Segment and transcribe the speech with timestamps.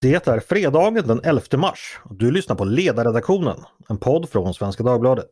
[0.00, 2.00] Det är fredagen den 11 mars.
[2.10, 3.56] Du lyssnar på Ledarredaktionen,
[3.88, 5.28] en podd från Svenska Dagbladet.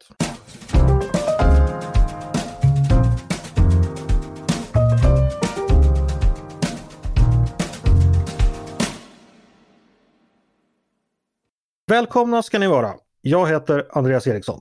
[11.90, 12.94] Välkomna ska ni vara.
[13.21, 14.60] Jag heter Andreas Eriksson.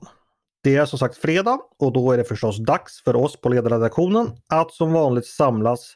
[0.62, 4.30] Det är som sagt fredag och då är det förstås dags för oss på ledarredaktionen
[4.48, 5.94] att som vanligt samlas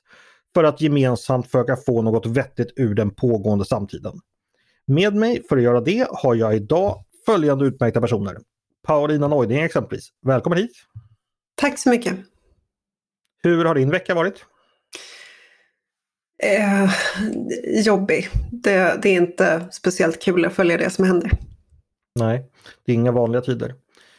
[0.54, 4.20] för att gemensamt försöka få något vettigt ur den pågående samtiden.
[4.86, 8.36] Med mig för att göra det har jag idag följande utmärkta personer.
[8.86, 10.08] Paulina Neuding exempelvis.
[10.26, 10.72] Välkommen hit!
[11.54, 12.14] Tack så mycket!
[13.42, 14.44] Hur har din vecka varit?
[16.42, 16.90] Eh,
[17.84, 18.28] jobbig.
[18.52, 21.30] Det, det, är inte speciellt kul att följa det som händer.
[22.14, 22.44] Nej,
[22.86, 23.74] det är inga vanliga tider.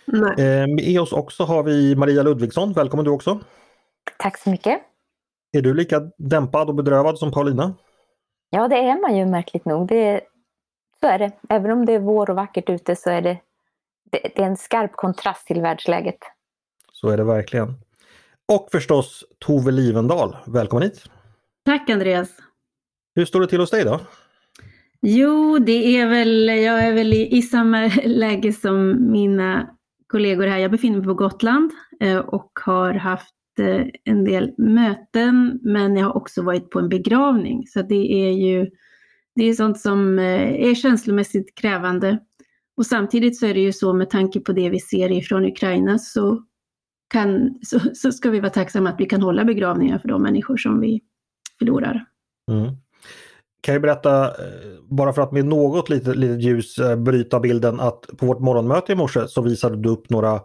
[0.05, 0.31] Nej.
[0.31, 2.73] Eh, med oss också har vi Maria Ludvigsson.
[2.73, 3.39] Välkommen du också!
[4.17, 4.91] Tack så mycket!
[5.51, 7.75] Är du lika dämpad och bedrövad som Paulina?
[8.49, 9.87] Ja, det är man ju märkligt nog.
[9.87, 10.21] Det,
[10.99, 11.31] så är det.
[11.49, 13.37] Även om det är vår och vackert ute så är det,
[14.11, 16.17] det, det är en skarp kontrast till världsläget.
[16.91, 17.73] Så är det verkligen.
[18.47, 20.38] Och förstås Tove Livendal.
[20.47, 21.03] Välkommen hit!
[21.65, 22.30] Tack Andreas!
[23.15, 23.99] Hur står det till hos dig då?
[25.02, 29.77] Jo, det är väl, jag är väl i, i samma läge som mina
[30.08, 30.58] kollegor här.
[30.58, 36.05] Jag befinner mig på Gotland eh, och har haft Eh, en del möten, men jag
[36.05, 37.67] har också varit på en begravning.
[37.67, 38.69] Så det är ju
[39.35, 42.19] det är sånt som eh, är känslomässigt krävande.
[42.77, 45.99] Och samtidigt så är det ju så med tanke på det vi ser ifrån Ukraina
[45.99, 46.43] så,
[47.13, 50.58] kan, så, så ska vi vara tacksamma att vi kan hålla begravningar för de människor
[50.58, 51.02] som vi
[51.59, 52.05] förlorar.
[52.52, 52.75] Mm.
[53.61, 54.33] Kan jag berätta, eh,
[54.89, 58.95] bara för att med något litet, litet ljus bryta bilden, att på vårt morgonmöte i
[58.95, 60.39] morse så visade du upp några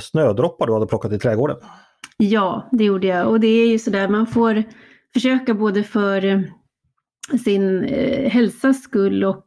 [0.00, 1.56] snödroppar du hade plockat i trädgården.
[2.16, 4.64] Ja, det gjorde jag och det är ju sådär, man får
[5.12, 6.40] försöka både för eh,
[7.44, 9.46] sin eh, hälsas skull och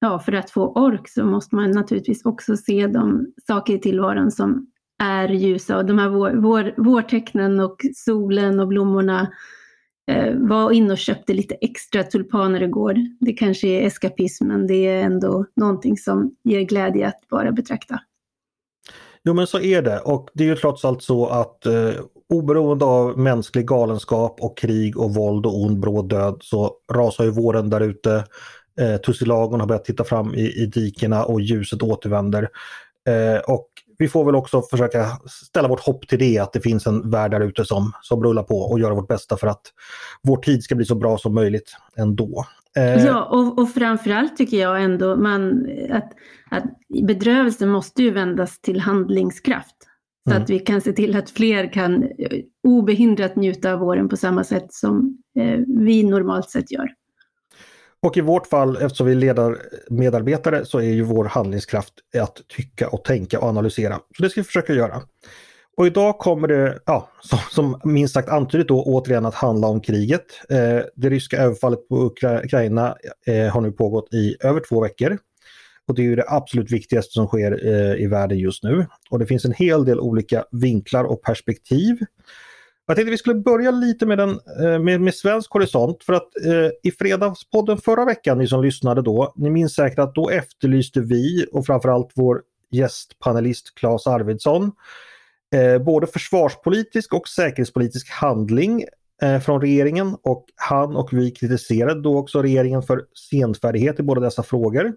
[0.00, 4.30] ja, för att få ork så måste man naturligtvis också se de saker i tillvaron
[4.30, 4.66] som
[5.02, 9.32] är ljusa och de här vår, vår, vårtecknen och solen och blommorna
[10.10, 12.96] eh, var inne och köpte lite extra tulpaner igår.
[13.20, 18.00] Det kanske är eskapism men det är ändå någonting som ger glädje att bara betrakta.
[19.24, 21.92] Jo men så är det och det är ju trots allt så att eh,
[22.28, 27.30] oberoende av mänsklig galenskap och krig och våld och ond bråd död så rasar ju
[27.30, 28.24] våren där ute.
[28.80, 32.48] Eh, tussilagon har börjat titta fram i, i dikena och ljuset återvänder.
[33.08, 33.69] Eh, och
[34.00, 37.30] vi får väl också försöka ställa vårt hopp till det, att det finns en värld
[37.30, 39.62] där ute som, som rullar på och göra vårt bästa för att
[40.22, 42.44] vår tid ska bli så bra som möjligt ändå.
[42.76, 43.04] Eh...
[43.04, 46.12] Ja, och, och framförallt tycker jag ändå man, att,
[46.50, 46.64] att
[47.02, 49.76] bedrövelsen måste ju vändas till handlingskraft.
[50.28, 50.42] Så mm.
[50.42, 54.44] att vi kan se till att fler kan eh, obehindrat njuta av våren på samma
[54.44, 56.88] sätt som eh, vi normalt sett gör.
[58.02, 62.88] Och i vårt fall, eftersom vi är ledarmedarbetare, så är ju vår handlingskraft att tycka
[62.88, 64.00] och tänka och analysera.
[64.16, 65.02] Så det ska vi försöka göra.
[65.76, 69.80] Och idag kommer det, ja, som, som minst sagt antydigt då, återigen att handla om
[69.80, 70.24] kriget.
[70.48, 72.96] Eh, det ryska överfallet på Ukraina
[73.26, 75.18] eh, har nu pågått i över två veckor.
[75.88, 78.86] Och det är ju det absolut viktigaste som sker eh, i världen just nu.
[79.10, 81.98] Och det finns en hel del olika vinklar och perspektiv.
[82.90, 86.28] Jag tänkte vi skulle börja lite med, den, eh, med, med svensk horisont för att
[86.46, 91.00] eh, i Fredagspodden förra veckan, ni som lyssnade då, ni minns säkert att då efterlyste
[91.00, 94.72] vi och framförallt vår gästpanelist Claes Arvidsson
[95.54, 98.84] eh, både försvarspolitisk och säkerhetspolitisk handling
[99.22, 104.20] eh, från regeringen och han och vi kritiserade då också regeringen för senfärdighet i båda
[104.20, 104.92] dessa frågor.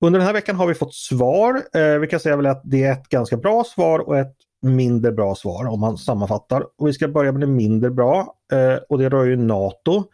[0.00, 1.62] Under den här veckan har vi fått svar.
[1.74, 5.12] Eh, vi kan säga väl att det är ett ganska bra svar och ett mindre
[5.12, 6.66] bra svar om man sammanfattar.
[6.78, 10.04] Och vi ska börja med det mindre bra eh, och det rör ju NATO.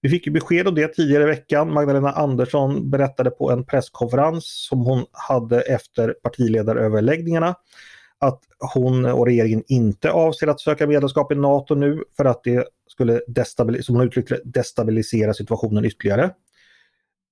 [0.00, 1.72] Vi fick ju besked om det tidigare i veckan.
[1.72, 7.54] Magdalena Andersson berättade på en presskonferens som hon hade efter partiledaröverläggningarna
[8.18, 8.40] att
[8.74, 13.20] hon och regeringen inte avser att söka medlemskap i NATO nu för att det skulle
[13.82, 16.30] som hon uttryckte destabilisera situationen ytterligare.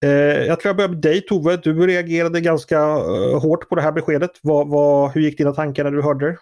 [0.05, 0.11] Eh,
[0.47, 1.57] jag tror jag börjar med dig Tove.
[1.57, 4.31] Du reagerade ganska eh, hårt på det här beskedet.
[4.43, 6.37] Vad, vad, hur gick dina tankar när du hörde det?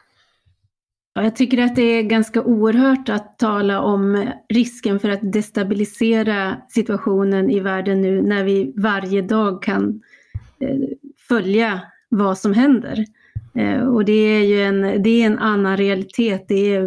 [1.14, 7.50] Jag tycker att det är ganska oerhört att tala om risken för att destabilisera situationen
[7.50, 10.02] i världen nu när vi varje dag kan
[10.60, 10.78] eh,
[11.28, 13.04] följa vad som händer.
[13.54, 16.44] Eh, och det är ju en, det är en annan realitet.
[16.48, 16.82] Det är,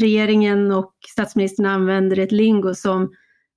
[0.00, 3.12] regeringen och statsministern använder ett lingo som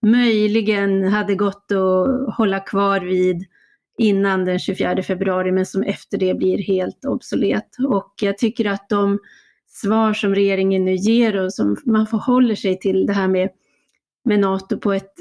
[0.06, 3.45] möjligen hade gått att hålla kvar vid
[3.98, 7.68] innan den 24 februari men som efter det blir helt obsolet.
[7.88, 9.19] Och jag tycker att de
[9.81, 13.50] svar som regeringen nu ger och som man förhåller sig till det här med,
[14.25, 15.13] med NATO på ett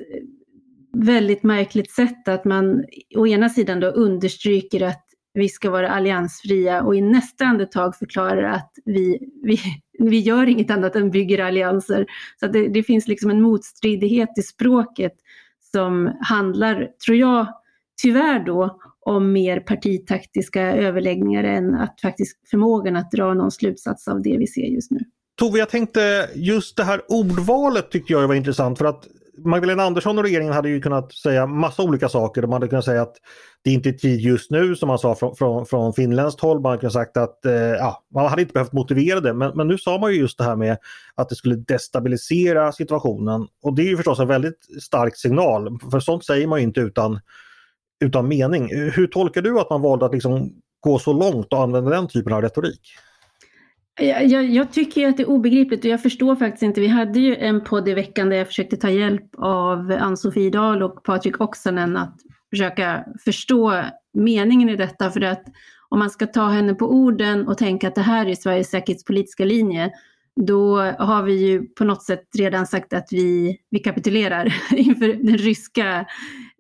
[0.93, 2.85] väldigt märkligt sätt att man
[3.17, 5.03] å ena sidan då understryker att
[5.35, 9.59] vi ska vara alliansfria och i nästa andetag förklarar att vi, vi,
[9.99, 12.07] vi gör inget annat än bygger allianser.
[12.41, 15.13] Så det, det finns liksom en motstridighet i språket
[15.73, 17.47] som handlar, tror jag,
[18.03, 24.23] tyvärr då om mer partitaktiska överläggningar än att faktiskt förmågan att dra någon slutsats av
[24.23, 24.99] det vi ser just nu.
[25.39, 29.07] Tove, jag tänkte just det här ordvalet tyckte jag var intressant för att
[29.45, 32.43] Magdalena Andersson och regeringen hade ju kunnat säga massa olika saker.
[32.43, 33.17] De hade kunnat säga att
[33.65, 36.61] det inte är tid just nu som man sa från, från, från finländskt håll.
[36.61, 39.35] Man hade kunnat sagt att eh, ja, man hade inte behövt motivera det.
[39.35, 40.77] Men, men nu sa man ju just det här med
[41.15, 43.47] att det skulle destabilisera situationen.
[43.63, 45.79] Och det är ju förstås en väldigt stark signal.
[45.91, 47.21] För sånt säger man ju inte utan,
[48.05, 48.69] utan mening.
[48.93, 52.33] Hur tolkar du att man valde att liksom gå så långt och använda den typen
[52.33, 52.81] av retorik?
[54.01, 56.81] Jag, jag, jag, tycker att det är obegripligt och jag förstår faktiskt inte.
[56.81, 60.83] Vi hade ju en podd i veckan där jag försökte ta hjälp av Ann-Sofie Dahl
[60.83, 62.17] och Patrik Oksanen att
[62.51, 63.83] försöka förstå
[64.15, 65.11] meningen i detta.
[65.11, 65.45] För att
[65.89, 69.45] om man ska ta henne på orden och tänka att det här är Sveriges säkerhetspolitiska
[69.45, 69.91] linje,
[70.41, 75.39] då har vi ju på något sätt redan sagt att vi, vi kapitulerar inför den
[75.39, 76.07] ryska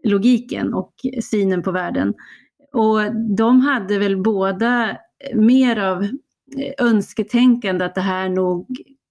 [0.06, 0.92] logiken och
[1.22, 2.14] synen på världen.
[2.72, 4.96] Och de hade väl båda
[5.34, 8.66] mer av eh, önsketänkande att det här nog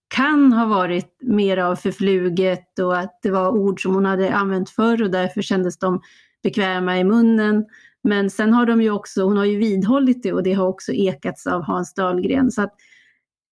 [0.07, 4.69] kan ha varit mer av förfluget och att det var ord som hon hade använt
[4.69, 6.01] förr och därför kändes de
[6.43, 7.65] bekväma i munnen.
[8.03, 10.91] Men sen har de ju också, hon har ju vidhållit det och det har också
[10.91, 12.51] ekats av Hans Dahlgren.
[12.51, 12.73] Så att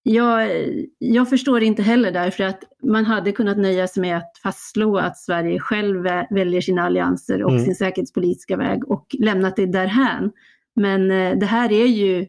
[0.03, 0.49] jag,
[0.97, 5.17] jag förstår inte heller därför att man hade kunnat nöja sig med att fastslå att
[5.17, 7.65] Sverige själv väljer sina allianser och mm.
[7.65, 10.31] sin säkerhetspolitiska väg och lämnat det därhän.
[10.75, 12.27] Men eh, det här är ju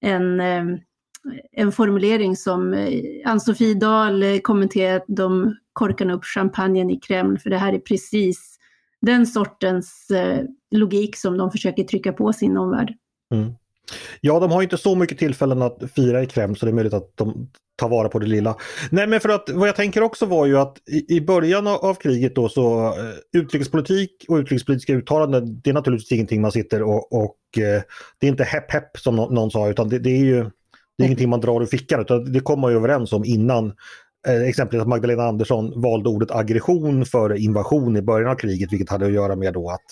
[0.00, 0.64] en eh,
[1.52, 7.58] en formulering som eh, Ann-Sofie Dahl kommenterat, de korkar upp champagnen i Kreml, för det
[7.58, 8.58] här är precis
[9.00, 10.08] den sortens
[10.70, 12.94] logik som de försöker trycka på sin omvärld.
[13.34, 13.52] Mm.
[14.20, 16.94] Ja, de har inte så mycket tillfällen att fira i Kreml så det är möjligt
[16.94, 17.50] att de
[17.80, 18.56] tar vara på det lilla.
[18.90, 21.84] Nej, men för att vad jag tänker också var ju att i, i början av,
[21.84, 26.82] av, kriget då så eh, utrikespolitik och utrikespolitiska uttalanden det är naturligtvis ingenting man sitter
[26.82, 27.82] och, och eh,
[28.18, 30.42] det är inte hepp hepp som någon, någon sa utan det, det, är ju
[30.98, 33.72] det är ingenting man drar ur fickan utan det kommer man ju överens om innan.
[34.28, 38.90] Eh, exempelvis att Magdalena Andersson valde ordet aggression före invasion i början av kriget vilket
[38.90, 39.86] hade att göra med då att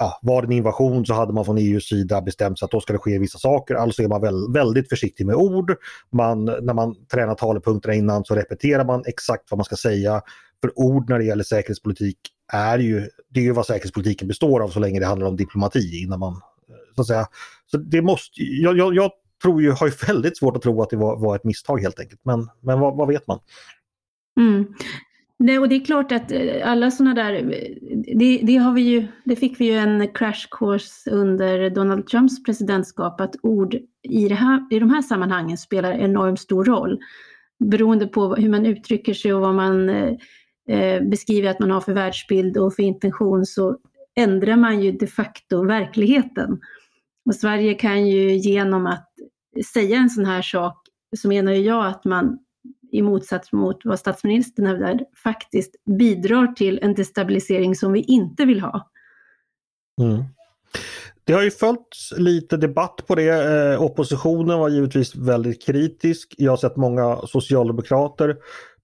[0.00, 2.80] ja, var det en invasion så hade man från EUs sida bestämt sig att då
[2.80, 3.74] ska det ske vissa saker.
[3.74, 5.76] Alltså är man väl, väldigt försiktig med ord.
[6.12, 10.22] Man, när man tränar talepunkterna innan så repeterar man exakt vad man ska säga.
[10.60, 12.16] För ord när det gäller säkerhetspolitik
[12.52, 16.02] är ju, det är ju vad säkerhetspolitiken består av så länge det handlar om diplomati.
[16.02, 17.26] Innan man, eh, så att säga.
[17.70, 19.10] Så det måste, jag, jag, jag
[19.42, 22.00] tror ju, har ju väldigt svårt att tro att det var, var ett misstag helt
[22.00, 22.20] enkelt.
[22.24, 23.38] Men, men vad, vad vet man?
[24.40, 24.74] Mm.
[25.46, 27.32] Det, och det är klart att eh, alla sådana där,
[28.18, 32.42] det, det, har vi ju, det fick vi ju en crash course under Donald Trumps
[32.42, 36.98] presidentskap, att ord i, det här, i de här sammanhangen spelar enormt stor roll.
[37.64, 40.12] Beroende på hur man uttrycker sig och vad man eh,
[40.68, 43.76] eh beskriver att man har för världsbild och för intention så
[44.16, 46.60] ändrar man ju de facto verkligheten.
[47.24, 49.08] Och Sverige kan ju genom att
[49.72, 50.82] säga en sån här sak
[51.16, 52.38] så menar jag att man
[52.92, 58.60] i motsats mot vad statsministern hävdar faktiskt bidrar till en destabilisering som vi inte vill
[58.60, 58.90] ha.
[60.00, 60.24] Mm.
[61.24, 63.28] Det har ju följts lite debatt på det.
[63.28, 66.34] Eh, oppositionen var givetvis väldigt kritisk.
[66.38, 68.36] Jag har sett många socialdemokrater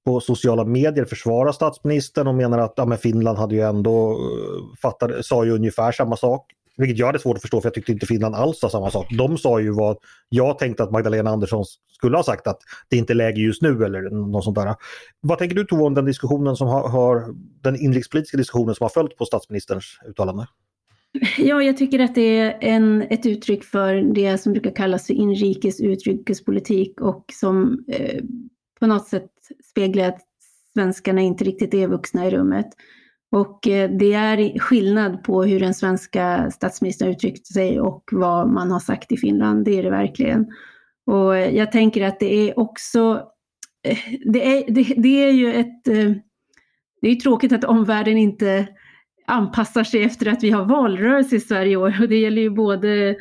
[0.05, 4.79] på sociala medier försvara statsministern och menar att ja, men Finland hade ju ändå eh,
[4.83, 6.53] fattat, sa ju ungefär samma sak.
[6.77, 9.07] Vilket jag hade svårt att förstå för jag tyckte inte Finland alls sa samma sak.
[9.19, 9.97] De sa ju vad
[10.29, 13.85] jag tänkte att Magdalena Andersson skulle ha sagt att det inte är läge just nu
[13.85, 14.75] eller något sånt där.
[15.21, 18.89] Vad tänker du Tove om den diskussionen som har, har den inrikespolitiska diskussionen som har
[18.89, 20.47] följt på statsministerns uttalande?
[21.39, 25.15] Ja, jag tycker att det är en, ett uttryck för det som brukar kallas för
[25.15, 28.23] inrikes utrikespolitik och som eh,
[28.81, 29.31] på något sätt
[29.71, 30.21] speglar att
[30.73, 32.67] svenskarna inte riktigt är vuxna i rummet.
[33.31, 38.71] Och eh, det är skillnad på hur den svenska statsministern uttryckt sig och vad man
[38.71, 40.47] har sagt i Finland, det är det verkligen.
[41.07, 43.23] Och eh, jag tänker att det är också,
[43.89, 43.99] eh,
[44.33, 45.85] det är, det, det är ju ett,
[47.01, 48.69] det är tråkigt att omvärlden inte
[49.27, 52.51] anpassar sig efter att vi har valrörelse i Sverige i år och det gäller ju
[52.51, 53.17] både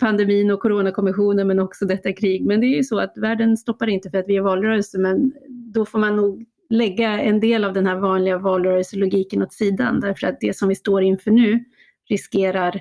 [0.00, 2.46] pandemin och coronakommissionen men också detta krig.
[2.46, 5.32] Men det är ju så att världen stoppar inte för att vi har valrörelse men
[5.48, 10.26] då får man nog lägga en del av den här vanliga valrörelselogiken åt sidan därför
[10.26, 11.64] att det som vi står inför nu
[12.08, 12.80] riskerar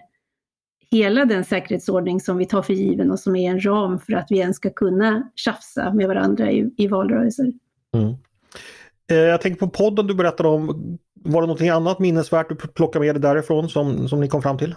[0.92, 4.28] hela den säkerhetsordning som vi tar för given och som är en ram för att
[4.30, 7.54] vi ens ska kunna tjafsa med varandra i, i valrörelser.
[7.94, 8.14] Mm.
[9.12, 10.68] Eh, jag tänker på podden du berättade om.
[11.24, 14.58] Var det någonting annat minnesvärt du plockade med dig därifrån som, som ni kom fram
[14.58, 14.76] till?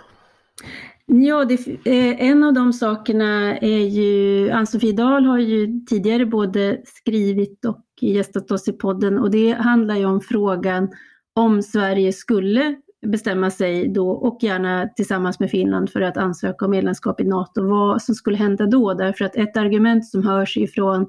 [1.06, 6.80] Ja, det, eh, en av de sakerna är ju, Ann-Sofie Dahl har ju tidigare både
[6.85, 10.88] skrivit och gästat oss i podden och det handlar ju om frågan
[11.35, 16.71] om Sverige skulle bestämma sig då och gärna tillsammans med Finland för att ansöka om
[16.71, 18.94] medlemskap i NATO, vad som skulle hända då.
[18.94, 21.06] Därför att ett argument som hörs ifrån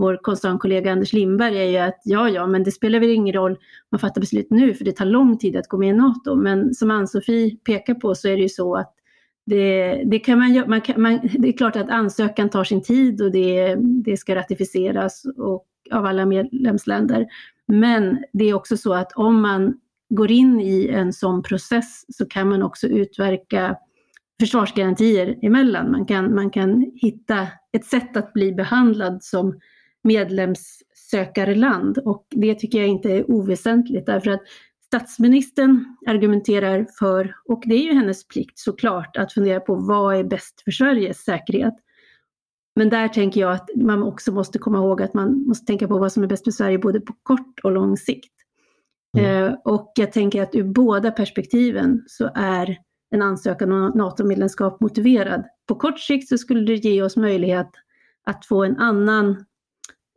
[0.00, 3.52] vår koncernkollega Anders Lindberg är ju att ja, ja, men det spelar väl ingen roll
[3.52, 3.58] om
[3.90, 6.34] man fattar beslut nu, för det tar lång tid att gå med i NATO.
[6.34, 8.94] Men som Ann-Sofie pekar på så är det ju så att
[9.46, 13.22] det, det, kan man, man, kan, man, det är klart att ansökan tar sin tid
[13.22, 17.26] och det, det ska ratificeras och, av alla medlemsländer.
[17.66, 19.74] Men det är också så att om man
[20.10, 23.76] går in i en sån process så kan man också utverka
[24.40, 25.90] försvarsgarantier emellan.
[25.90, 29.60] Man kan, man kan hitta ett sätt att bli behandlad som
[30.04, 34.42] medlemssökarland och det tycker jag inte är oväsentligt därför att
[34.86, 40.24] statsministern argumenterar för, och det är ju hennes plikt såklart, att fundera på vad är
[40.24, 41.74] bäst för Sveriges säkerhet.
[42.76, 45.98] Men där tänker jag att man också måste komma ihåg att man måste tänka på
[45.98, 48.32] vad som är bäst för Sverige både på kort och lång sikt.
[49.18, 49.44] Mm.
[49.44, 52.76] Eh, och jag tänker att ur båda perspektiven så är
[53.10, 55.44] en ansökan om NATO-medlemskap motiverad.
[55.68, 57.70] På kort sikt så skulle det ge oss möjlighet
[58.24, 59.44] att få en annan,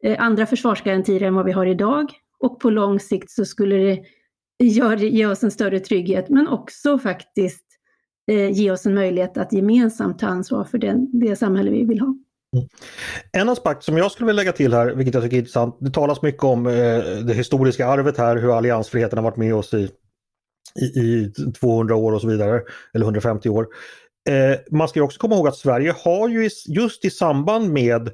[0.04, 2.12] Eh, andra försvarsgarantier än vad vi har idag.
[2.40, 3.76] Och på lång sikt så skulle
[4.60, 7.66] det gör, ge oss en större trygghet men också faktiskt
[8.32, 12.00] eh, ge oss en möjlighet att gemensamt ta ansvar för den, det samhälle vi vill
[12.00, 12.16] ha.
[12.56, 12.68] Mm.
[13.32, 15.92] En aspekt som jag skulle vilja lägga till här, vilket jag tycker är intressant, det
[15.92, 16.74] talas mycket om eh,
[17.26, 19.90] det historiska arvet här, hur alliansfriheten har varit med oss i,
[20.82, 22.62] i, i 200 år och så vidare,
[22.94, 23.68] eller 150 år.
[24.30, 28.10] Eh, man ska också komma ihåg att Sverige har ju just i samband med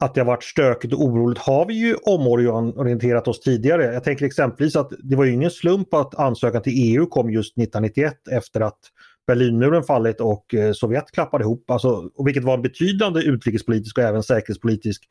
[0.00, 3.84] att det har varit stökigt och oroligt har vi ju omorienterat oss tidigare.
[3.84, 7.58] Jag tänker exempelvis att det var ju ingen slump att ansökan till EU kom just
[7.58, 8.78] 1991 efter att
[9.26, 11.70] Berlinmuren fallit och eh, Sovjet klappade ihop.
[11.70, 15.02] Alltså, vilket var en betydande utrikespolitisk och även säkerhetspolitisk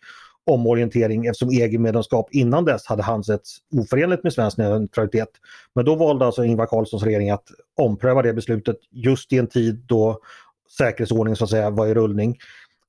[0.45, 5.29] omorientering eftersom EG-medlemskap innan dess hade ansetts oförenligt med svensk neutralitet.
[5.75, 9.83] Men då valde alltså Ingvar Carlssons regering att ompröva det beslutet just i en tid
[9.87, 10.19] då
[10.77, 12.37] säkerhetsordningen så att säga var i rullning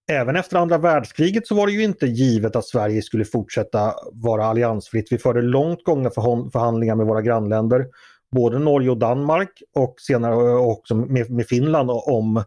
[0.08, 4.44] även efter andra världskriget så var det ju inte givet att Sverige skulle fortsätta vara
[4.44, 5.12] alliansfritt.
[5.12, 7.86] Vi förde långt gångna förhandlingar med våra grannländer,
[8.30, 12.44] både Norge och Danmark och senare eh, också med, med Finland om,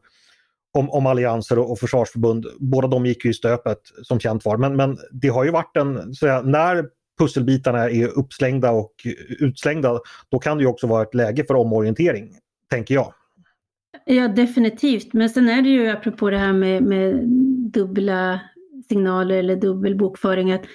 [0.73, 2.45] om, om allianser och, och försvarsförbund.
[2.59, 4.57] Båda de gick ju i stöpet som känt var.
[4.57, 6.85] Men, men det har ju varit en, så jag, när
[7.19, 8.91] pusselbitarna är uppslängda och
[9.39, 9.99] utslängda,
[10.29, 12.31] då kan det ju också vara ett läge för omorientering,
[12.69, 13.13] tänker jag.
[14.05, 15.13] Ja, definitivt.
[15.13, 17.29] Men sen är det ju apropå det här med, med
[17.73, 18.39] dubbla
[18.89, 20.65] signaler eller dubbel bokföring att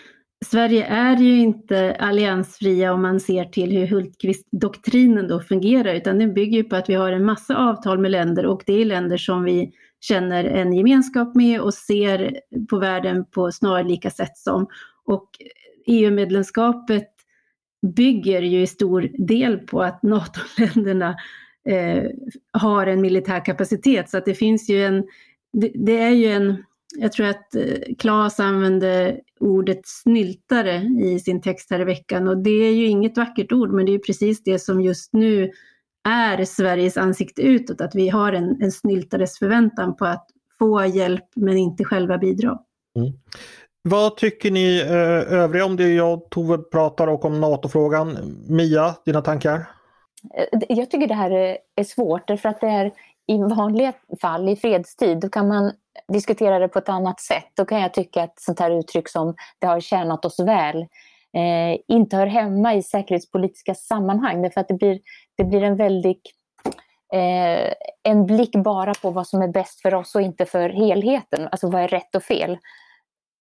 [0.44, 6.34] Sverige är ju inte alliansfria om man ser till hur Hultqvist-doktrinen då fungerar, utan den
[6.34, 9.44] bygger på att vi har en massa avtal med länder och det är länder som
[9.44, 14.66] vi känner en gemenskap med och ser på världen på snarlika sätt som.
[15.04, 15.28] Och
[15.86, 17.08] EU-medlemskapet
[17.96, 21.16] bygger ju i stor del på att NATO-länderna
[21.68, 22.04] eh,
[22.52, 24.10] har en militär kapacitet.
[24.10, 25.04] Så att det finns ju en,
[25.52, 26.64] det, det är ju en,
[26.98, 32.38] jag tror att eh, Claes använde ordet snyltare i sin text här i veckan och
[32.38, 35.50] det är ju inget vackert ord men det är precis det som just nu
[36.08, 40.26] är Sveriges ansikte utåt, att vi har en, en snyltares förväntan på att
[40.58, 42.58] få hjälp men inte själva bidra.
[42.96, 43.12] Mm.
[43.82, 48.18] Vad tycker ni eh, övriga om det jag Tove pratar och om NATO-frågan?
[48.48, 49.70] Mia, dina tankar?
[50.34, 52.92] Eh, jag tycker det här är svårt därför att det är
[53.26, 55.72] i vanliga fall i fredstid då kan man
[56.12, 57.50] diskutera det på ett annat sätt.
[57.54, 60.76] Då kan jag tycka att sånt här uttryck som det har tjänat oss väl
[61.36, 65.00] eh, inte hör hemma i säkerhetspolitiska sammanhang därför att det blir,
[65.36, 66.20] det blir en väldig
[67.14, 67.72] eh,
[68.02, 71.70] en blick bara på vad som är bäst för oss och inte för helheten, alltså
[71.70, 72.58] vad är rätt och fel.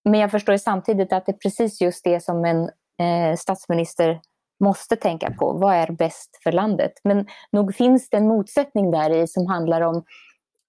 [0.04, 2.62] Men jag förstår samtidigt att det är precis just det som en
[3.00, 4.20] eh, statsminister
[4.64, 5.52] måste tänka på.
[5.52, 6.92] Vad är bäst för landet?
[7.04, 10.04] Men nog finns det en motsättning där i som handlar om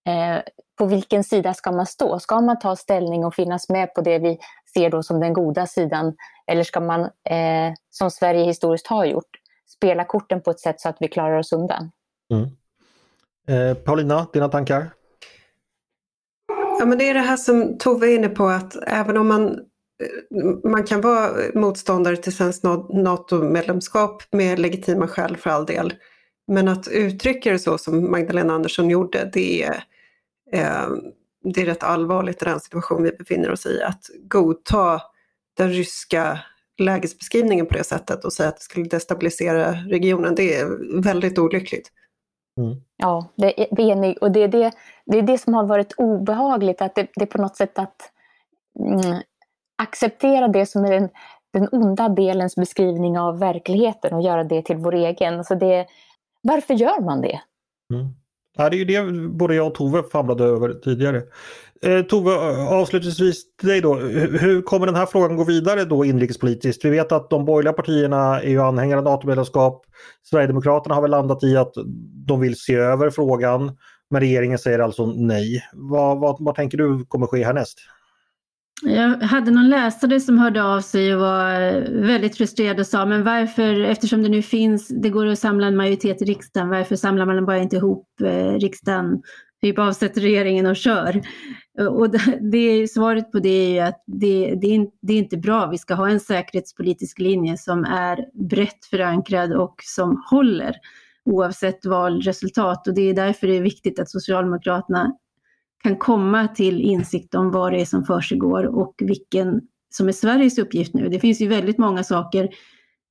[0.07, 0.41] eh,
[0.77, 2.19] på vilken sida ska man stå?
[2.19, 4.39] Ska man ta ställning och finnas med på det vi
[4.73, 6.15] ser då som den goda sidan?
[6.47, 9.29] Eller ska man, eh, som Sverige historiskt har gjort,
[9.67, 11.91] spela korten på ett sätt så att vi klarar oss undan?
[12.33, 12.49] Mm.
[13.47, 14.89] Eh, Paulina, dina tankar?
[16.79, 19.59] Ja, men det är det här som Tove är inne på att även om man
[20.63, 25.93] man kan vara motståndare till svenskt NATO-medlemskap med legitima skäl för all del.
[26.47, 29.83] Men att uttrycka det så som Magdalena Andersson gjorde, det är,
[30.51, 30.87] eh,
[31.43, 33.81] det är rätt allvarligt i den situation vi befinner oss i.
[33.83, 35.01] Att godta
[35.57, 36.39] den ryska
[36.77, 40.35] lägesbeskrivningen på det sättet och säga att det skulle destabilisera regionen.
[40.35, 41.91] Det är väldigt olyckligt.
[42.57, 42.81] Mm.
[42.97, 44.17] Ja, det är enig.
[44.21, 44.71] Och det är det,
[45.05, 48.11] det är det som har varit obehagligt, att det, det är på något sätt att
[48.79, 49.21] mm,
[49.77, 51.09] acceptera det som är den,
[51.53, 55.43] den onda delens beskrivning av verkligheten och göra det till vår egen.
[55.43, 55.87] Så det,
[56.41, 57.41] varför gör man det?
[57.93, 58.07] Mm.
[58.57, 61.21] Det är ju det både jag och Tove famlade över tidigare.
[61.81, 62.31] Eh, Tove,
[62.67, 63.95] avslutningsvis till dig då.
[63.95, 66.85] Hur kommer den här frågan gå vidare då inrikespolitiskt?
[66.85, 69.85] Vi vet att de borgerliga partierna är ju anhängare av NATO-medlemskap.
[70.23, 71.73] Sverigedemokraterna har väl landat i att
[72.27, 73.77] de vill se över frågan.
[74.09, 75.63] Men regeringen säger alltså nej.
[75.73, 77.79] Vad, vad, vad tänker du kommer ske härnäst?
[78.81, 83.23] Jag hade någon läsare som hörde av sig och var väldigt frustrerad och sa, men
[83.23, 87.25] varför, eftersom det nu finns, det går att samla en majoritet i riksdagen, varför samlar
[87.25, 89.21] man bara inte ihop eh, riksdagen,
[89.61, 91.21] typ avsätter regeringen och kör?
[91.89, 95.37] Och det, det, svaret på det är ju att det, det, är, det är inte
[95.37, 95.67] bra.
[95.67, 100.75] Vi ska ha en säkerhetspolitisk linje som är brett förankrad och som håller
[101.25, 102.87] oavsett valresultat.
[102.87, 105.13] Och det är därför det är viktigt att Socialdemokraterna
[105.83, 110.57] kan komma till insikt om vad det är som försiggår och vilken som är Sveriges
[110.57, 111.09] uppgift nu.
[111.09, 112.49] Det finns ju väldigt många saker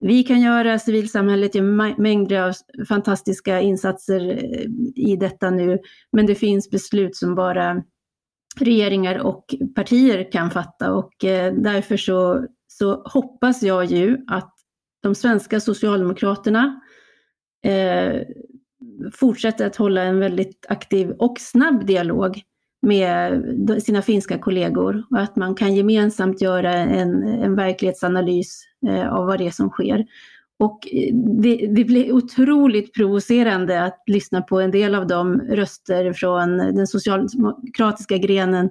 [0.00, 2.52] vi kan göra, civilsamhället gör mängder av
[2.88, 5.78] fantastiska insatser eh, i detta nu,
[6.12, 7.82] men det finns beslut som bara
[8.60, 10.92] regeringar och partier kan fatta.
[10.92, 14.54] Och eh, därför så, så hoppas jag ju att
[15.02, 16.80] de svenska socialdemokraterna
[17.64, 18.22] eh,
[19.12, 22.42] fortsätter att hålla en väldigt aktiv och snabb dialog
[22.82, 29.26] med sina finska kollegor och att man kan gemensamt göra en, en verklighetsanalys eh, av
[29.26, 30.06] vad det är som sker.
[30.58, 36.12] Och eh, det, det blir otroligt provocerande att lyssna på en del av de röster
[36.12, 38.70] från den socialdemokratiska grenen,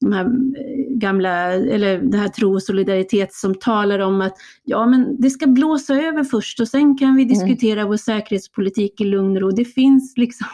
[0.00, 4.86] de här eh, gamla, eller det här tro och solidaritet som talar om att ja
[4.86, 7.34] men det ska blåsa över först och sen kan vi mm.
[7.34, 7.88] diskutera mm.
[7.88, 9.50] vår säkerhetspolitik i lugn och ro.
[9.50, 10.46] Det finns liksom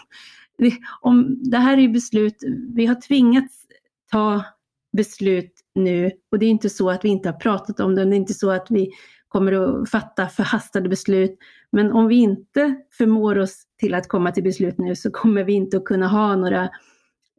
[1.00, 2.36] om, det här är beslut,
[2.74, 3.64] vi har tvingats
[4.12, 4.44] ta
[4.96, 8.14] beslut nu och det är inte så att vi inte har pratat om det, det
[8.14, 8.90] är inte så att vi
[9.28, 11.38] kommer att fatta förhastade beslut.
[11.72, 15.52] Men om vi inte förmår oss till att komma till beslut nu så kommer vi
[15.52, 16.62] inte att kunna ha några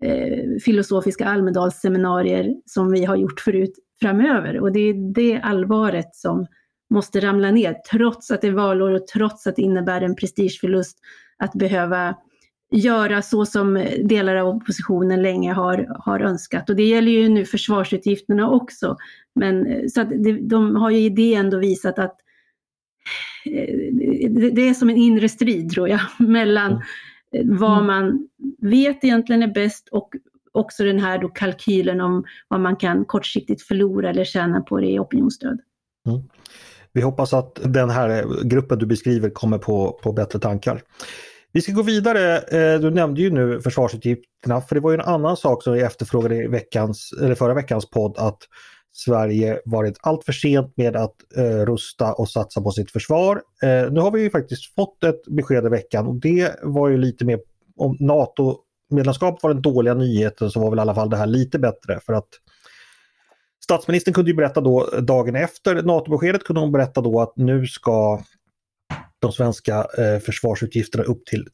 [0.03, 4.59] eh, filosofiska Almedalsseminarier som vi har gjort förut framöver.
[4.59, 6.47] Och det är det allvaret som
[6.89, 10.97] måste ramla ner, trots att det är valår och trots att det innebär en prestigeförlust
[11.37, 12.15] att behöva
[12.71, 16.69] göra så som delar av oppositionen länge har, har önskat.
[16.69, 18.97] Och det gäller ju nu försvarsutgifterna också.
[19.35, 22.17] Men, så det, de har ju i det ändå visat att
[23.45, 23.75] eh,
[24.29, 26.71] det, det är som en inre strid tror jag, mellan
[27.33, 27.57] mm.
[27.57, 28.27] vad man
[28.61, 30.15] vet egentligen är bäst och
[30.51, 34.87] också den här då kalkylen om vad man kan kortsiktigt förlora eller tjäna på det
[34.87, 35.59] i opinionsstöd.
[36.07, 36.21] Mm.
[36.93, 40.81] Vi hoppas att den här gruppen du beskriver kommer på, på bättre tankar.
[41.51, 42.37] Vi ska gå vidare.
[42.37, 45.81] Eh, du nämnde ju nu försvarsutgifterna för det var ju en annan sak som vi
[45.81, 48.37] efterfrågade i veckans, eller förra veckans podd att
[48.91, 53.41] Sverige varit allt för sent med att eh, rusta och satsa på sitt försvar.
[53.63, 56.97] Eh, nu har vi ju faktiskt fått ett besked i veckan och det var ju
[56.97, 57.39] lite mer
[57.77, 61.59] om NATO-medlemskap var den dåliga nyheten så var väl i alla fall det här lite
[61.59, 62.29] bättre för att
[63.63, 68.21] Statsministern kunde ju berätta då dagen efter NATO-beskedet kunde hon berätta då att nu ska
[69.19, 71.47] de svenska eh, försvarsutgifterna upp till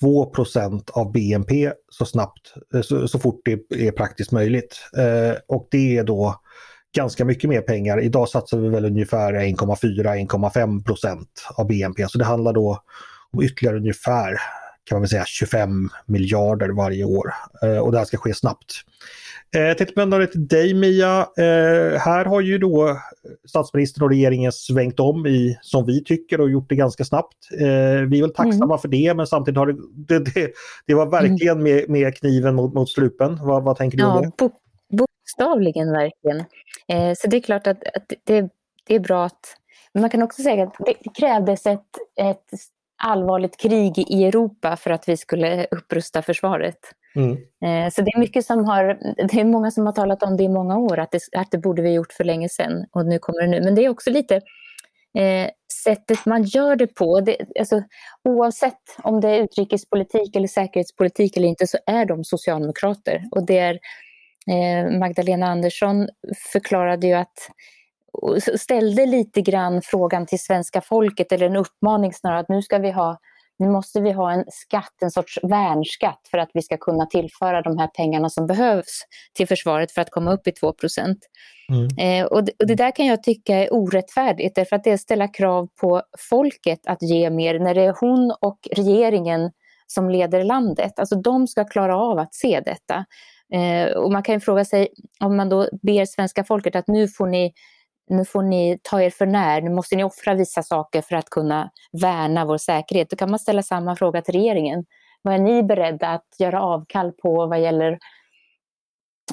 [0.00, 4.76] 2% av BNP så snabbt, eh, så, så, fort det är praktiskt möjligt.
[4.96, 6.40] Eh, och det är då
[6.96, 8.00] ganska mycket mer pengar.
[8.00, 12.08] Idag satsar vi väl ungefär 1,4-1,5 procent av BNP.
[12.08, 12.82] Så det handlar då
[13.30, 14.40] om ytterligare ungefär
[14.84, 17.34] kan man väl säga 25 miljarder varje år.
[17.82, 18.74] Och det här ska ske snabbt.
[19.56, 21.18] Eh, jag tänkte vända mig till dig Mia.
[21.20, 22.98] Eh, här har ju då
[23.48, 27.36] statsministern och regeringen svängt om i, som vi tycker, och gjort det ganska snabbt.
[27.60, 27.66] Eh,
[28.08, 28.78] vi är väl tacksamma mm.
[28.78, 30.52] för det, men samtidigt har det, det, det,
[30.86, 33.38] det var verkligen med, med kniven mot, mot strupen.
[33.42, 34.30] Vad, vad tänker du ja, om det?
[34.38, 34.50] Bo,
[34.96, 36.44] bokstavligen verkligen.
[37.16, 38.48] Så det är klart att, att det,
[38.86, 39.56] det är bra att...
[39.92, 41.86] Men man kan också säga att det krävdes ett,
[42.20, 42.44] ett
[43.02, 46.78] allvarligt krig i Europa för att vi skulle upprusta försvaret.
[47.16, 47.32] Mm.
[47.64, 48.84] Eh, så det är mycket som har,
[49.16, 51.58] det är många som har talat om det i många år, att det, att det
[51.58, 53.60] borde vi gjort för länge sedan och nu kommer det nu.
[53.64, 54.34] Men det är också lite
[55.18, 55.50] eh,
[55.84, 57.20] sättet man gör det på.
[57.20, 57.82] Det, alltså,
[58.24, 63.22] oavsett om det är utrikespolitik eller säkerhetspolitik eller inte så är de socialdemokrater.
[63.30, 63.78] Och det är,
[64.50, 66.08] eh, Magdalena Andersson
[66.52, 67.50] förklarade ju att
[68.56, 72.90] ställde lite grann frågan till svenska folket, eller en uppmaning snarare, att nu ska vi
[72.90, 73.18] ha
[73.60, 77.62] nu måste vi ha en skatt, en sorts värnskatt för att vi ska kunna tillföra
[77.62, 79.02] de här pengarna som behövs
[79.34, 81.18] till försvaret för att komma upp i 2 procent.
[81.72, 81.88] Mm.
[81.98, 85.34] Eh, och, det, och, det, där kan jag tycka är orättfärdigt därför att det ställer
[85.34, 89.50] krav på folket att ge mer när det är hon och regeringen
[89.86, 90.98] som leder landet.
[90.98, 93.04] Alltså de ska klara av att se detta.
[93.54, 94.88] Eh, och man kan ju fråga sig
[95.20, 97.52] om man då ber svenska folket att nu får ni
[98.10, 101.30] nu får ni ta er för när, nu måste ni offra vissa saker för att
[101.30, 101.70] kunna
[102.02, 103.10] värna vår säkerhet.
[103.10, 104.84] Då kan man ställa samma fråga till regeringen.
[105.22, 107.98] Vad är ni beredda att göra avkall på vad gäller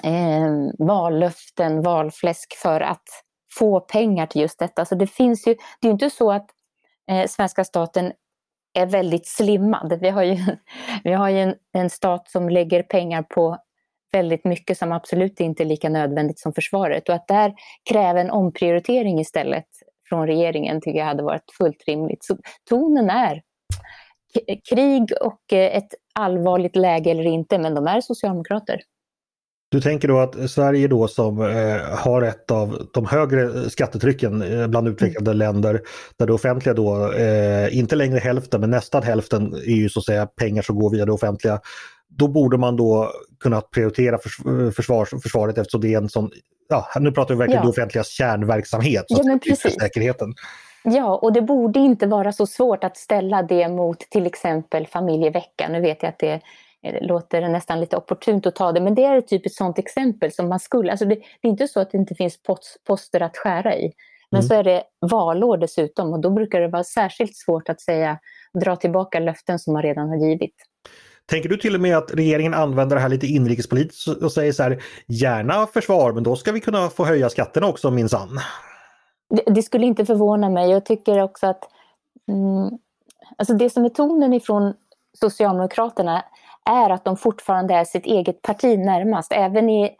[0.03, 3.03] eh, vallöften, valfläsk för att
[3.59, 4.85] få pengar till just detta?
[4.85, 6.49] Så det finns ju, det är inte så att
[7.11, 8.13] eh, svenska staten
[8.73, 9.97] är väldigt slimmad.
[10.01, 10.37] Vi har ju,
[11.03, 13.57] vi har ju en, en stat som lägger pengar på
[14.11, 17.53] väldigt mycket som absolut inte är lika nödvändigt som försvaret och att där
[17.89, 19.65] kräva en omprioritering istället
[20.09, 22.23] från regeringen tycker jag hade varit fullt rimligt.
[22.23, 22.37] Så
[22.69, 23.41] tonen är
[24.69, 28.81] krig och eh, ett allvarligt läge eller inte, men de är socialdemokrater.
[29.69, 34.67] Du tänker då att Sverige då som eh, har ett av de högre skattetrycken eh,
[34.67, 35.37] bland utvecklade mm.
[35.37, 35.81] länder
[36.19, 40.05] där det offentliga då, eh, inte längre hälften men nästan hälften är ju så att
[40.05, 41.59] säga pengar som går via det offentliga
[42.09, 44.17] då borde man då kunna prioritera
[44.75, 46.31] försvars, försvaret eftersom det är en sån,
[46.69, 47.63] ja, nu pratar vi verkligen ja.
[47.63, 49.75] det offentligas kärnverksamhet, så ja, men precis.
[49.79, 50.33] säkerheten.
[50.83, 55.71] Ja, och det borde inte vara så svårt att ställa det mot till exempel familjeveckan.
[55.71, 56.41] Nu vet jag att det
[57.01, 60.49] låter nästan lite opportunt att ta det, men det är ett typiskt sådant exempel som
[60.49, 62.39] man skulle, alltså det, det är inte så att det inte finns
[62.87, 63.93] poster att skära i.
[64.31, 64.47] Men mm.
[64.47, 68.19] så är det valår dessutom och då brukar det vara särskilt svårt att säga
[68.63, 70.55] dra tillbaka löften som man redan har givit.
[71.29, 74.63] Tänker du till och med att regeringen använder det här lite inrikespolitiskt och säger så
[74.63, 78.39] här, gärna försvar men då ska vi kunna få höja skatterna också minsann?
[79.29, 80.71] Det, det skulle inte förvåna mig.
[80.71, 81.63] Jag tycker också att
[82.27, 82.79] mm,
[83.37, 84.73] alltså det som är tonen ifrån
[85.19, 86.23] Socialdemokraterna
[86.67, 89.31] är att de fortfarande är sitt eget parti närmast.
[89.31, 89.95] Även i,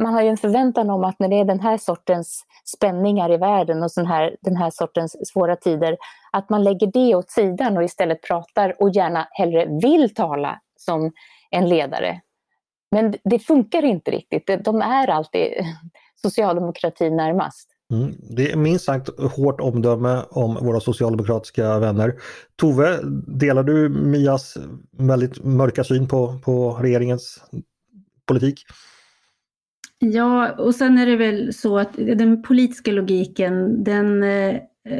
[0.00, 3.36] man har ju en förväntan om att när det är den här sortens spänningar i
[3.36, 5.96] världen och sån här, den här sortens svåra tider,
[6.32, 11.12] att man lägger det åt sidan och istället pratar och gärna hellre vill tala som
[11.50, 12.20] en ledare.
[12.90, 14.64] Men det funkar inte riktigt.
[14.64, 15.52] De är alltid
[16.22, 17.73] socialdemokratin närmast.
[17.94, 18.14] Mm.
[18.30, 22.14] Det är minst sagt hårt omdöme om våra socialdemokratiska vänner.
[22.56, 24.56] Tove, delar du Mias
[24.98, 27.44] väldigt mörka syn på, på regeringens
[28.26, 28.64] politik?
[29.98, 34.56] Ja, och sen är det väl så att den politiska logiken, den, eh,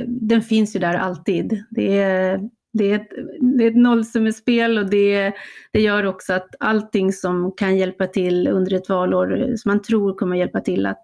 [0.06, 1.64] den finns ju där alltid.
[1.70, 2.40] Det är,
[2.72, 3.08] det är ett,
[3.56, 5.32] det är ett nollsummespel och det,
[5.72, 10.14] det gör också att allting som kan hjälpa till under ett valår, som man tror
[10.14, 11.02] kommer hjälpa till att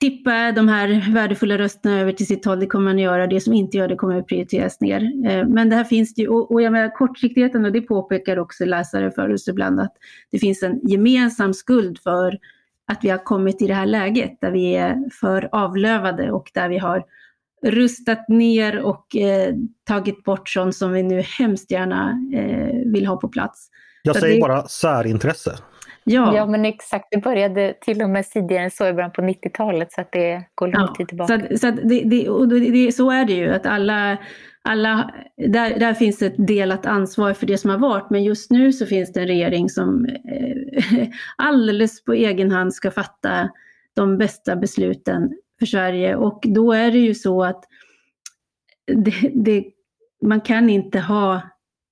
[0.00, 3.26] tippa de här värdefulla rösterna över till sitt håll, det kommer man göra.
[3.26, 5.02] Det som inte gör det kommer att prioriteras ner.
[5.30, 8.64] Eh, men det här finns det ju, och jag menar kortsiktigheten, och det påpekar också
[8.64, 9.92] läsare för oss ibland, att
[10.30, 12.38] det finns en gemensam skuld för
[12.92, 16.68] att vi har kommit i det här läget där vi är för avlövade och där
[16.68, 17.04] vi har
[17.66, 23.16] rustat ner och eh, tagit bort sånt som vi nu hemskt gärna eh, vill ha
[23.16, 23.68] på plats.
[24.02, 24.40] Jag så säger det...
[24.40, 25.58] bara särintresse.
[26.08, 26.36] Ja.
[26.36, 27.08] ja, men exakt.
[27.10, 30.42] Det började till och med tidigare än så i början på 90-talet så att det
[30.54, 31.40] går lång ja, tid tillbaka.
[31.50, 34.18] Så, så, det, det, och det, så är det ju, att alla,
[34.62, 38.72] alla, där, där finns ett delat ansvar för det som har varit, men just nu
[38.72, 43.48] så finns det en regering som eh, alldeles på egen hand ska fatta
[43.94, 47.64] de bästa besluten för Sverige och då är det ju så att
[48.86, 49.64] det, det,
[50.22, 51.40] man kan inte ha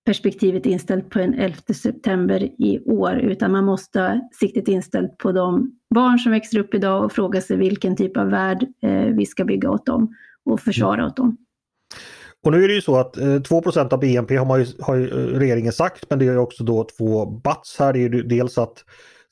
[0.07, 5.33] perspektivet inställt på den 11 september i år, utan man måste ha siktet inställt på
[5.33, 9.27] de barn som växer upp idag och fråga sig vilken typ av värld eh, vi
[9.27, 10.14] ska bygga åt dem
[10.45, 11.37] och försvara åt dem.
[12.45, 15.09] Och nu är det ju så att eh, 2% av BNP har, ju, har ju
[15.09, 17.92] eh, regeringen sagt, men det är också då två bats här.
[17.92, 18.85] Det är ju dels att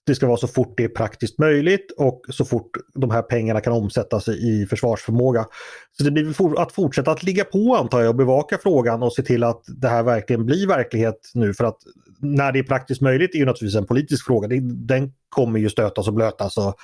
[0.07, 3.61] det ska vara så fort det är praktiskt möjligt och så fort de här pengarna
[3.61, 5.47] kan omsättas i försvarsförmåga.
[5.93, 9.23] Så det blir att fortsätta att ligga på antar jag och bevaka frågan och se
[9.23, 11.79] till att det här verkligen blir verklighet nu för att
[12.21, 14.49] när det är praktiskt möjligt är ju naturligtvis en politisk fråga.
[14.63, 16.75] Den kommer ju stötas och blötas och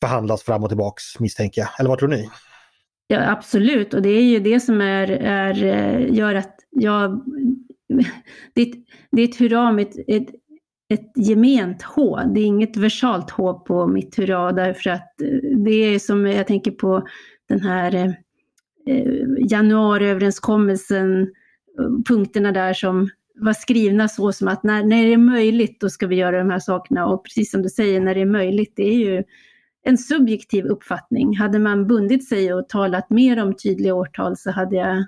[0.00, 1.68] förhandlas fram och tillbaks misstänker jag.
[1.78, 2.28] Eller vad tror ni?
[3.06, 7.24] Ja absolut och det är ju det som är, är eh, gör att jag
[8.54, 8.62] det,
[9.22, 10.28] är ett hurra med ett,
[10.88, 12.20] ett gement H.
[12.34, 16.46] Det är inget versalt H på mitt hurra därför att eh, det är som jag
[16.46, 17.08] tänker på
[17.48, 18.10] den här eh,
[18.86, 25.18] eh januariöverenskommelsen, eh, punkterna där som var skrivna så som att när, när det är
[25.18, 28.20] möjligt då ska vi göra de här sakerna och precis som du säger när det
[28.20, 29.24] är möjligt det är ju
[29.82, 31.36] en subjektiv uppfattning.
[31.36, 35.04] Hade man bundit sig och talat mer om tydliga årtal så hade jag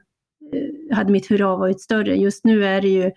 [0.93, 2.17] hade mitt hurra varit större.
[2.17, 3.11] Just nu är det ju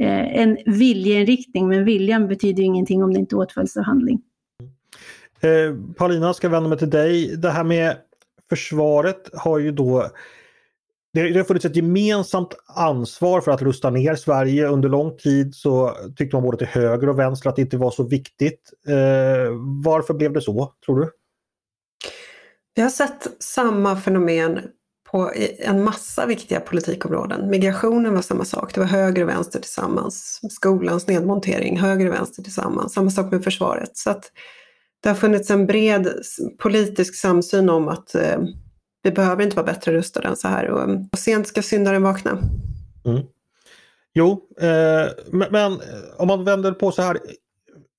[0.00, 4.22] eh, en viljeinriktning, men viljan betyder ingenting om det inte åtföljs av handling.
[5.40, 7.36] Eh, Paulina, ska vända mig till dig.
[7.36, 7.96] Det här med
[8.50, 10.10] försvaret har ju då
[11.14, 14.68] det, det har funnits ett gemensamt ansvar för att rusta ner Sverige.
[14.68, 17.90] Under lång tid så tyckte man både till höger och vänster att det inte var
[17.90, 18.70] så viktigt.
[18.88, 19.52] Eh,
[19.84, 21.10] varför blev det så, tror du?
[22.74, 24.60] Vi har sett samma fenomen
[25.14, 27.50] på en massa viktiga politikområden.
[27.50, 30.40] Migrationen var samma sak, det var höger och vänster tillsammans.
[30.50, 32.92] Skolans nedmontering, höger och vänster tillsammans.
[32.92, 33.96] Samma sak med försvaret.
[33.96, 34.24] Så att
[35.02, 36.08] det har funnits en bred
[36.58, 38.38] politisk samsyn om att eh,
[39.02, 42.02] vi behöver inte vara bättre rustade än så här och, eh, och sent ska syndaren
[42.02, 42.30] vakna.
[43.04, 43.22] Mm.
[44.14, 45.78] Jo, eh, men, men, eh,
[46.16, 47.18] om man vänder på så här.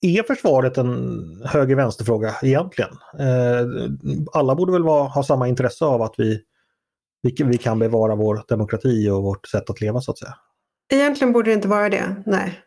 [0.01, 2.91] Är försvaret en höger-vänster-fråga egentligen?
[3.19, 3.89] Eh,
[4.33, 6.41] alla borde väl vara, ha samma intresse av att vi,
[7.25, 10.33] vi, vi kan bevara vår demokrati och vårt sätt att leva så att säga.
[10.93, 12.61] Egentligen borde det inte vara det, nej.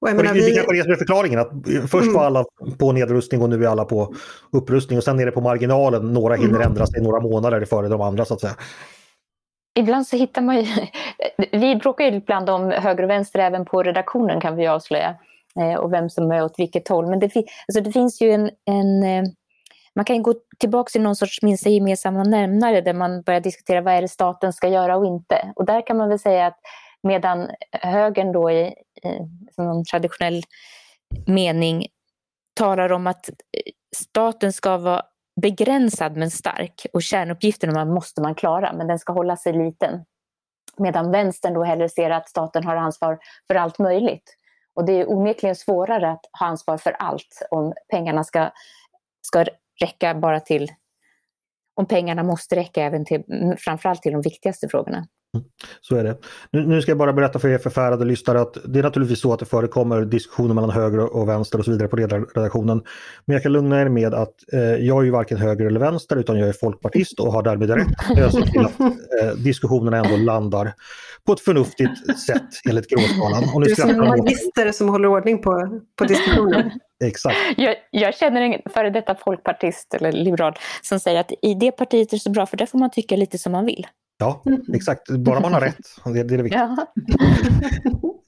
[0.00, 0.50] Och jag menar, det, vi...
[0.50, 1.50] det kanske är det förklaringen att
[1.90, 2.14] först mm.
[2.14, 2.44] var alla
[2.78, 4.14] på nedrustning och nu är alla på
[4.52, 6.12] upprustning och sen är det på marginalen.
[6.12, 6.68] Några hinner mm.
[6.68, 8.56] ändra sig några månader före de andra så att säga.
[9.78, 10.66] Ibland så hittar man ju,
[11.52, 15.14] vi bråkar ju ibland om höger och vänster även på redaktionen kan vi avslöja.
[15.60, 17.06] Eh, och vem som är åt vilket håll.
[17.06, 19.30] Men det, alltså det finns ju en, en eh,
[19.96, 23.94] man kan gå tillbaka till någon sorts minsta gemensamma nämnare där man börjar diskutera vad
[23.94, 25.52] är det staten ska göra och inte.
[25.56, 26.58] Och där kan man väl säga att
[27.02, 28.66] medan högern då i,
[29.56, 30.42] i någon traditionell
[31.26, 31.86] mening
[32.54, 33.30] talar om att
[33.96, 35.02] staten ska vara
[35.40, 40.04] begränsad men stark och kärnuppgifterna måste man klara men den ska hålla sig liten.
[40.76, 44.36] Medan vänstern då hellre ser att staten har ansvar för allt möjligt.
[44.74, 48.50] Och det är onekligen svårare att ha ansvar för allt om pengarna ska,
[49.22, 49.44] ska
[49.80, 50.72] räcka bara till
[51.74, 53.22] om pengarna måste räcka även till
[53.58, 55.06] framförallt till de viktigaste frågorna.
[55.80, 56.16] Så är det.
[56.50, 59.32] Nu, nu, ska jag bara berätta för er förfärade lyssnare att det är naturligtvis så
[59.32, 62.82] att det förekommer diskussioner mellan höger och vänster och så vidare på redaktionen.
[63.24, 66.16] Men jag kan lugna er med att eh, jag är ju varken höger eller vänster
[66.16, 70.16] utan jag är folkpartist och har därmed rätt jag ser till att eh, diskussionerna ändå
[70.16, 70.72] landar
[71.26, 73.62] på ett förnuftigt sätt enligt gråskalan.
[73.64, 76.70] Du är som en magister som håller ordning på, på diskussionen.
[77.04, 77.36] Exakt.
[77.56, 82.12] Jag, jag, känner en före detta folkpartist eller liberal som säger att i det partiet
[82.12, 83.86] är det så bra för där får man tycka lite som man vill.
[84.18, 84.62] Ja, mm.
[84.74, 85.10] exakt.
[85.10, 85.76] Bara man har rätt.
[86.04, 86.62] Det, det är det viktiga.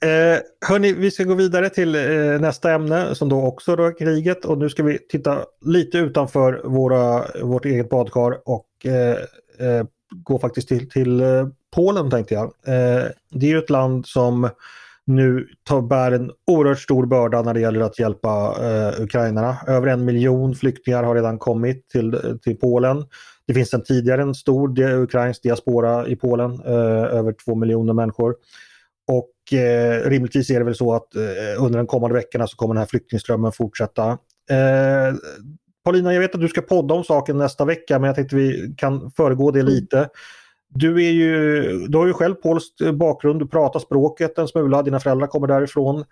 [0.01, 4.45] eh, hörni, vi ska gå vidare till eh, nästa ämne som då också rör kriget
[4.45, 9.17] och nu ska vi titta lite utanför våra, vårt eget badkar och eh,
[9.67, 9.83] eh
[10.15, 12.45] gå faktiskt till, till eh, Polen tänkte jag.
[12.45, 14.49] Eh, det är ett land som
[15.05, 19.57] nu tar, bär en oerhört stor börda när det gäller att hjälpa eh, ukrainarna.
[19.67, 23.05] Över en miljon flyktingar har redan kommit till, till Polen.
[23.49, 28.35] Det finns sedan tidigare en stor ukrainsk diaspora i Polen, eh, över två miljoner människor.
[29.07, 32.73] Och eh, rimligtvis är det väl så att eh, under de kommande veckorna så kommer
[32.73, 34.09] den här flyktingströmmen fortsätta.
[34.49, 35.15] Eh,
[35.83, 38.73] Paulina, jag vet att du ska podda om saken nästa vecka men jag tänkte vi
[38.77, 40.09] kan föregå det lite.
[40.67, 44.99] Du, är ju, du har ju själv polsk bakgrund, du pratar språket en smula, dina
[44.99, 46.05] föräldrar kommer därifrån.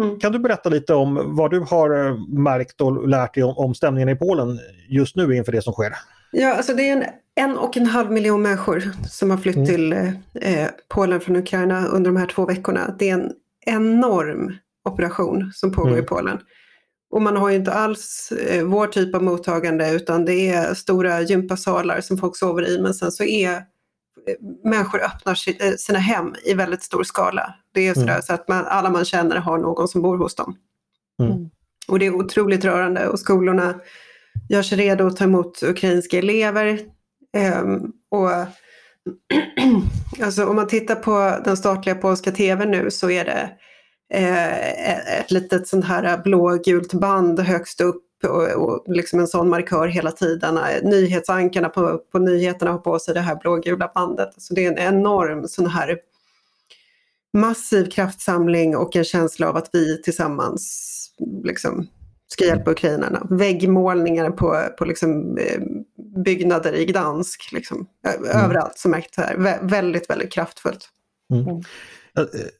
[0.00, 0.18] Mm.
[0.18, 3.74] Kan du berätta lite om vad du har eh, märkt och lärt dig om, om
[3.74, 5.92] stämningen i Polen just nu inför det som sker?
[6.32, 9.66] Ja, alltså det är en, en och en halv miljon människor som har flytt mm.
[9.66, 9.92] till
[10.34, 12.94] eh, Polen från Ukraina under de här två veckorna.
[12.98, 13.32] Det är en
[13.66, 14.52] enorm
[14.88, 16.04] operation som pågår mm.
[16.04, 16.38] i Polen.
[17.10, 21.20] Och man har ju inte alls eh, vår typ av mottagande utan det är stora
[21.20, 23.60] gympasalar som folk sover i men sen så är eh,
[24.64, 27.54] människor öppnar eh, sina hem i väldigt stor skala.
[27.74, 28.22] Det är sådär mm.
[28.22, 30.56] så att man, alla man känner har någon som bor hos dem.
[31.22, 31.50] Mm.
[31.88, 33.74] Och det är otroligt rörande och skolorna
[34.48, 36.80] gör sig redo att ta emot ukrainska elever.
[37.36, 38.30] Ehm, och
[40.22, 43.50] alltså, om man tittar på den statliga polska tvn nu så är det
[44.14, 49.48] eh, e-, ett litet sånt här blågult band högst upp och, och liksom en sån
[49.48, 50.58] markör hela tiden.
[50.58, 54.30] Eh, nyhetsankarna på, på nyheterna har på sig det här blågula bandet.
[54.36, 55.98] Så det är en enorm sån här
[57.32, 60.86] massiv kraftsamling och en känsla av att vi tillsammans
[61.44, 61.86] liksom
[62.32, 63.26] ska hjälpa ukrainarna.
[63.30, 65.60] Väggmålningar på, på liksom, eh,
[66.24, 67.50] byggnader i Gdansk.
[67.52, 67.86] Liksom.
[68.06, 68.44] Mm.
[68.44, 69.36] Överallt så märkt det här.
[69.36, 70.88] Vä väldigt, väldigt kraftfullt.
[71.32, 71.48] Mm.
[71.48, 71.62] mm.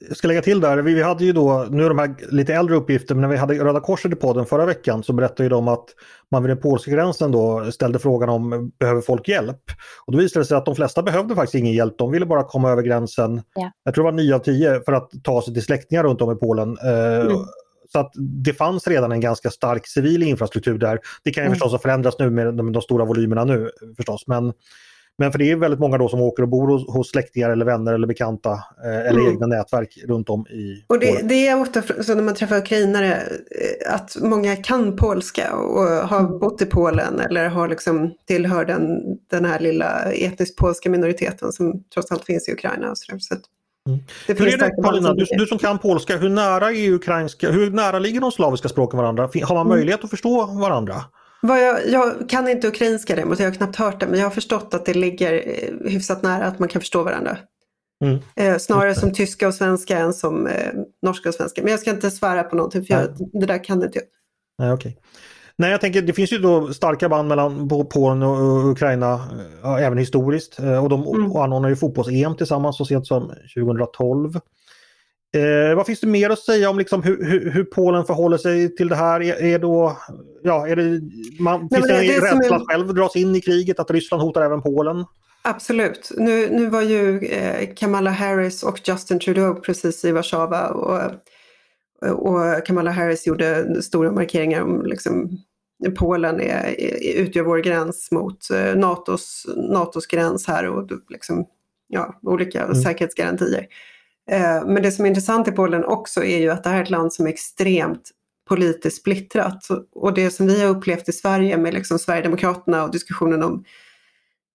[0.08, 2.54] Jag ska lägga till där, vi, vi hade ju då, nu är de här lite
[2.54, 5.68] äldre uppgifter, men när vi hade Röda Korset i podden förra veckan så berättade de
[5.68, 5.84] att
[6.30, 9.62] man vid den polska gränsen då ställde frågan om behöver folk hjälp?
[10.06, 12.44] Och då visade det sig att de flesta behövde faktiskt ingen hjälp, de ville bara
[12.44, 13.72] komma över gränsen, ja.
[13.84, 16.32] jag tror det var 9 av 10, för att ta sig till släktingar runt om
[16.32, 16.78] i Polen.
[16.84, 17.36] Eh, mm.
[17.92, 18.12] Så att
[18.44, 20.98] det fanns redan en ganska stark civil infrastruktur där.
[21.24, 21.54] Det kan ju mm.
[21.54, 24.26] förstås ha förändrats nu med de, de stora volymerna nu förstås.
[24.26, 24.52] Men
[25.18, 27.64] Men för det är väldigt många då som åker och bor hos, hos släktingar eller
[27.64, 28.52] vänner eller bekanta
[28.84, 29.32] eh, eller Mm.
[29.32, 33.12] egna nätverk runt om i Och det, det är ofta så när man träffar ukrainare
[33.12, 39.00] eh, att många kan polska och har bott i Polen eller har liksom tillhör den,
[39.30, 42.90] den här lilla etniskt polska minoriteten som trots allt finns i Ukraina.
[42.90, 43.42] Och så så att
[43.88, 44.00] Mm.
[44.26, 47.98] Hur är det Paulina, du, du som kan polska, hur nära är ukrainska, hur nära
[47.98, 49.22] ligger de slaviska språken varandra?
[49.22, 49.68] Har man Mm.
[49.68, 51.04] möjlighet att förstå varandra?
[51.42, 54.74] Jag, jag kan inte ukrainska däremot, jag har knappt hört det, men jag har förstått
[54.74, 57.38] att det ligger eh, hyfsat nära att man kan förstå varandra.
[58.04, 58.18] Mm.
[58.36, 61.62] Eh, snarare som tyska och svenska än som eh, norska och svenska.
[61.62, 64.04] Men jag ska inte svära på någonting för jag, det där kan inte jag.
[64.58, 64.96] Nej, okej.
[65.60, 69.14] Nej, jag tänker det finns ju då starka band mellan Po- Polen och Ukraina,
[69.64, 70.58] eh, även historiskt.
[70.60, 71.36] Eh, Och de Mm.
[71.36, 74.34] anordnar ju fotbolls-EM tillsammans så sent som 2012.
[75.36, 78.76] Eh, vad finns det mer att säga om liksom hur, hur, hur Polen förhåller sig
[78.76, 79.22] till det här?
[79.22, 79.96] Är, är då,
[80.42, 81.00] ja, är det,
[81.40, 83.90] man, Nej, finns det det en är rädsla att själv dras in i kriget, att
[83.90, 85.04] Ryssland hotar även Polen?
[85.42, 86.10] Absolut.
[86.16, 91.00] Nu, nu var ju eh, Kamala Harris och Justin Trudeau precis i Warszawa och,
[92.10, 95.30] och Kamala Harris gjorde stora markeringar om liksom,
[95.98, 101.44] Polen är, är, utgör vår gräns mot eh, NATOs, NATOs gräns här och liksom,
[101.88, 102.74] ja, olika Mm.
[102.74, 103.66] säkerhetsgarantier.
[104.30, 106.82] Eh, men det som är intressant i Polen också är ju att det här är
[106.82, 108.10] ett land som är extremt
[108.48, 109.68] politiskt splittrat.
[109.94, 113.64] Och det som vi har upplevt i Sverige med liksom Sverigedemokraterna och diskussionen om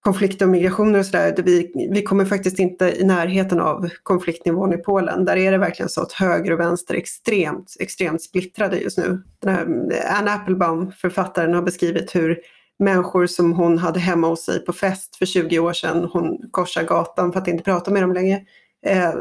[0.05, 1.35] konflikter och migrationer och sådär.
[1.45, 5.25] Vi, vi kommer faktiskt inte i närheten av konfliktnivån i Polen.
[5.25, 9.21] Där är det verkligen så att höger och vänster är extremt, extremt splittrade just nu.
[9.39, 12.39] Den här eh, Anne Applebaum, författaren, har beskrivit hur
[12.79, 16.83] människor som hon hade hemma hos sig på fest för 20 år sedan, hon korsar
[16.83, 18.41] gatan för att inte prata med dem längre.
[18.85, 19.13] Eh,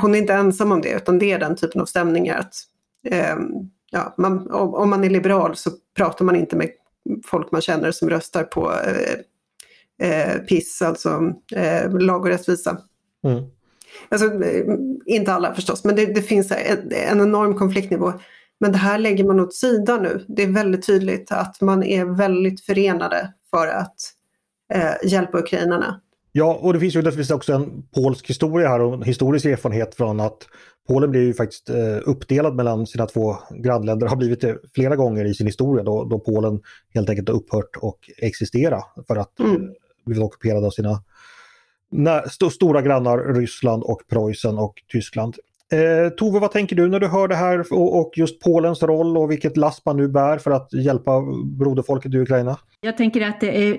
[0.00, 2.38] hon är inte ensam om det, utan det är den typen av stämningar.
[2.38, 2.54] Att,
[3.08, 3.36] eh,
[3.90, 6.70] ja, man, om, om man är liberal så pratar man inte med
[7.26, 9.20] folk man känner som röstar på eh,
[10.02, 12.78] eh, PIS, alltså eh, lag och rättvisa.
[13.24, 13.44] Mm.
[14.08, 14.64] Alltså, eh,
[15.06, 18.12] inte alla förstås, men det, det finns en, en enorm konfliktnivå.
[18.60, 20.24] Men det här lägger man åt sidan nu.
[20.28, 23.96] Det är väldigt tydligt att man är väldigt förenade för att
[24.74, 26.00] eh, hjälpa ukrainarna.
[26.32, 29.94] Ja, och det finns ju naturligtvis också en polsk historia här och en historisk erfarenhet
[29.94, 30.48] från att
[30.88, 35.24] Polen blev ju faktiskt eh, uppdelad mellan sina två grannländer, har blivit det flera gånger
[35.24, 36.60] i sin historia då, då Polen
[36.94, 39.62] helt enkelt har upphört och existera för att Mm
[40.06, 41.00] blivit ockuperade av sina
[42.26, 45.36] st- stora grannar Ryssland och Preussen och Tyskland.
[45.72, 49.16] Eh, Tove, vad tänker du när du hör det här och, och just Polens roll
[49.16, 52.58] och vilket last man nu bär för att hjälpa broderfolket i Ukraina?
[52.80, 53.78] Jag tänker att det är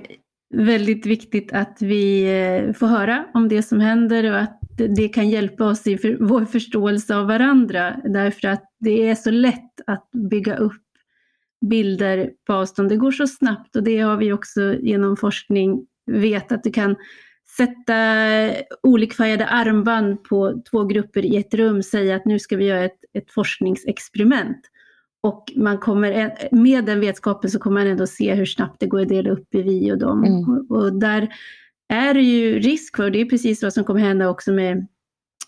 [0.53, 5.29] väldigt viktigt att vi eh, får höra om det som händer och att det kan
[5.29, 7.95] hjälpa oss i för, vår förståelse av varandra.
[8.03, 10.81] Därför att det är så lätt att bygga upp
[11.65, 12.89] bilder på avstånd.
[12.89, 16.95] Det går så snabbt och det har vi också genom forskning vet att du kan
[17.57, 17.93] sätta
[18.83, 22.99] olikfärgade armband på två grupper i ett rum, säga att nu ska vi göra ett,
[23.13, 24.57] ett forskningsexperiment.
[25.21, 29.01] Och man kommer, med den vetskapen så kommer man ändå se hur snabbt det går
[29.01, 30.23] att dela upp i vi och dem.
[30.23, 30.43] Mm.
[30.43, 31.29] Och, och där
[31.89, 34.87] är det ju risk för, och det är precis vad som kommer hända också med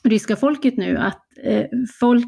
[0.03, 1.65] ryska folket nu, att eh,
[1.99, 2.25] folk,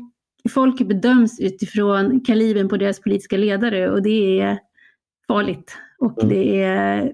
[0.49, 4.59] folk bedöms utifrån kalibern på deras politiska ledare och det är
[5.27, 5.77] farligt.
[5.99, 6.35] Och Mm.
[6.35, 7.11] det är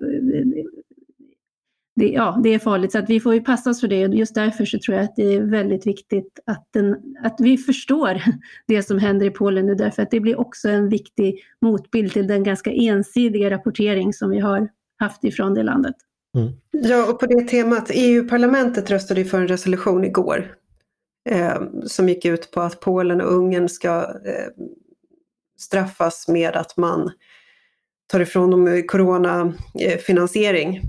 [1.97, 4.07] det, ja, det är farligt, så att vi får ju passa oss för det.
[4.07, 7.57] Och just därför så tror jag att det är väldigt viktigt att, den, att vi
[7.57, 8.21] förstår
[8.67, 12.27] det som händer i Polen nu, därför att det blir också en viktig motbild till
[12.27, 15.95] den ganska ensidiga rapportering som vi har haft ifrån det landet.
[16.71, 20.51] Ja, och på det temat, EU-parlamentet röstade ju för en resolution igår
[21.29, 24.47] eh, som gick ut på att Polen och Ungern ska eh,
[25.59, 27.11] straffas med att man
[28.07, 30.81] tar ifrån dem coronafinansiering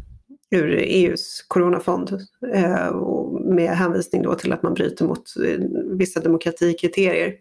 [0.51, 2.21] ur EUs coronafond
[2.55, 2.95] eh,
[3.41, 5.59] med hänvisning då till att man bryter mot eh,
[5.99, 7.35] vissa demokratikriterier.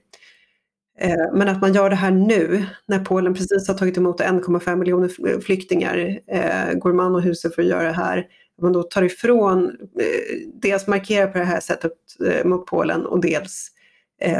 [0.99, 4.75] Eh, Men att man gör det här nu när Polen precis har tagit emot 1,5
[4.75, 8.17] miljoner flyktingar, eh, går man och huset för att göra det här,
[8.57, 9.65] att man då tar ifrån,
[9.99, 11.91] eh, dels markerar på det här sättet
[12.27, 13.71] eh, mot Polen och dels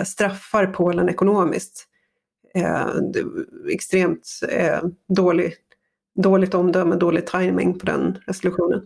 [0.05, 1.87] straffar Polen ekonomiskt.
[3.71, 4.39] Extremt
[5.15, 5.53] dålig,
[6.17, 8.81] dåligt omdöme, dålig timing på den resolutionen.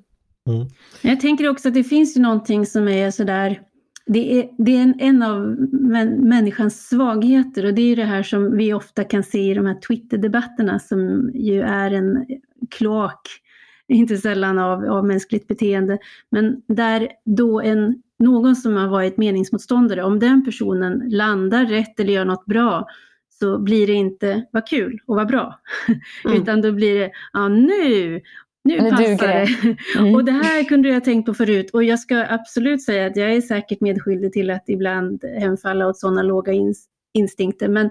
[1.01, 3.61] Jag tänker också att det finns ju någonting som är sådär,
[4.05, 8.03] det är, det är en, en av män, människans svagheter och det är ju det
[8.03, 12.25] här som vi ofta kan se i de här Twitter-debatterna som ju är en
[12.69, 13.21] kloak,
[13.88, 15.97] inte sällan av, av mänskligt beteende,
[16.29, 22.13] men där då en, någon som har varit meningsmotståndare, om den personen landar rätt eller
[22.13, 22.88] gör något bra,
[23.41, 25.59] så blir det inte vad kul och vad bra.
[26.25, 26.41] Mm.
[26.41, 28.21] Utan då blir det, ja nu,
[28.63, 29.47] nu, Nu passar duger det.
[29.69, 29.77] det.
[29.99, 30.15] Mm.
[30.15, 33.33] Och det här kunde jag tänkt på förut och jag ska absolut säga att jag
[33.33, 37.67] är säkert medskyldig till att ibland hemfalla åt sådana låga ins- instinkter.
[37.67, 37.89] Men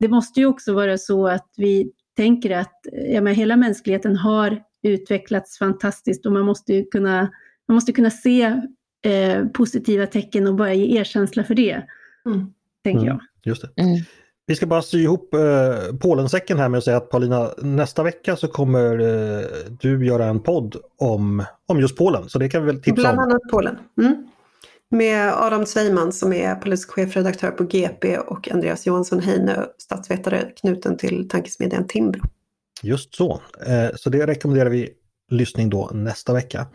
[0.00, 2.74] det måste ju också vara så att vi tänker att
[3.12, 7.20] ja, men hela mänskligheten har utvecklats fantastiskt och man måste ju kunna,
[7.68, 8.42] man måste kunna se
[9.06, 11.82] eh, positiva tecken och bara ge erkänsla för det,
[12.26, 12.46] Mm.
[12.84, 13.08] tänker Mm.
[13.08, 13.20] jag.
[13.44, 13.82] Just det.
[14.48, 18.36] Vi ska bara sy ihop eh, Polensäcken här med att säga att Paulina, nästa vecka
[18.36, 19.46] så kommer eh,
[19.80, 22.28] du göra en podd om, om just Polen.
[22.28, 23.24] Så det kan vi väl tipsa Bland om.
[23.24, 23.78] annat Polen.
[24.00, 24.28] Mm.
[24.90, 30.96] Med Adam Sveiman som är politisk chefredaktör på GP och Andreas Johansson Heine, statsvetare knuten
[30.96, 32.22] till tankesmedjan Timbro.
[32.82, 33.40] Just så.
[33.66, 34.90] Eh, så det rekommenderar vi
[35.30, 36.66] lyssning då nästa vecka.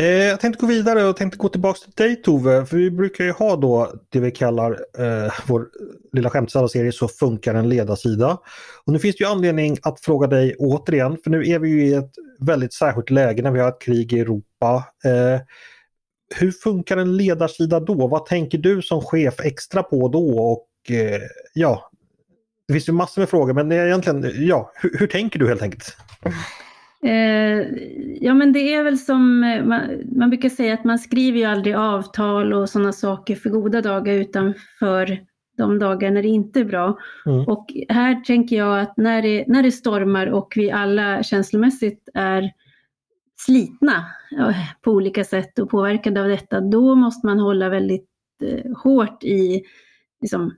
[0.00, 3.24] Eh, jag tänkte gå vidare och tänkte gå tillbaka till dig Tove, för vi brukar
[3.24, 5.68] ju ha då det vi kallar eh, vår
[6.12, 8.38] lilla skämtserie Så funkar en ledarsida.
[8.84, 11.86] Och nu finns det ju anledning att fråga dig återigen, för nu är vi ju
[11.86, 14.84] i ett väldigt särskilt läge när vi har ett krig i Europa.
[15.04, 15.40] Eh,
[16.34, 18.06] hur funkar en ledarsida då?
[18.06, 20.52] Vad tänker du som chef extra på då?
[20.52, 21.20] Och eh,
[21.54, 21.90] ja,
[22.68, 25.48] det finns ju massor med frågor men det är egentligen, ja, hur, hur tänker du
[25.48, 25.96] helt enkelt?
[27.04, 27.66] Eh,
[28.20, 29.80] ja men det är väl som eh, man,
[30.16, 34.14] man brukar säga att man skriver ju aldrig avtal och sådana saker för goda dagar
[34.14, 35.18] utan för
[35.56, 36.98] de dagar när det inte är bra.
[37.26, 37.48] Mm.
[37.48, 42.52] Och här tänker jag att när det, när det stormar och vi alla känslomässigt är
[43.46, 44.04] slitna
[44.80, 48.08] på olika sätt och påverkade av detta, då måste man hålla väldigt
[48.42, 49.62] eh, hårt i
[50.20, 50.56] liksom,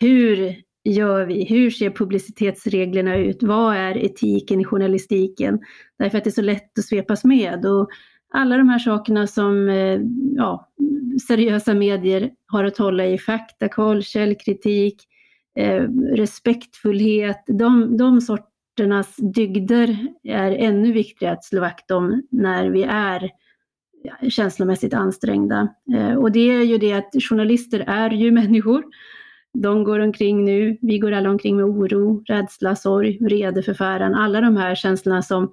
[0.00, 1.44] hur gör vi?
[1.44, 3.42] Hur ser publicitetsreglerna ut?
[3.42, 5.60] Vad är etiken i journalistiken?
[5.98, 7.66] Därför att det är så lätt att svepas med.
[7.66, 7.88] Och
[8.32, 10.00] alla de här sakerna som eh,
[10.36, 10.68] ja,
[11.28, 15.04] seriösa medier har att hålla i, faktakoll, källkritik,
[15.56, 15.82] eh,
[16.14, 23.30] respektfullhet, de, de sorternas dygder är ännu viktigare att slå vakt om när vi är
[24.28, 25.68] känslomässigt ansträngda.
[25.94, 28.84] Eh, och det är ju det att journalister är ju människor.
[29.52, 34.40] De går omkring nu, vi går alla omkring med oro, rädsla, sorg, vrede, förfäran, alla
[34.40, 35.52] de här känslorna som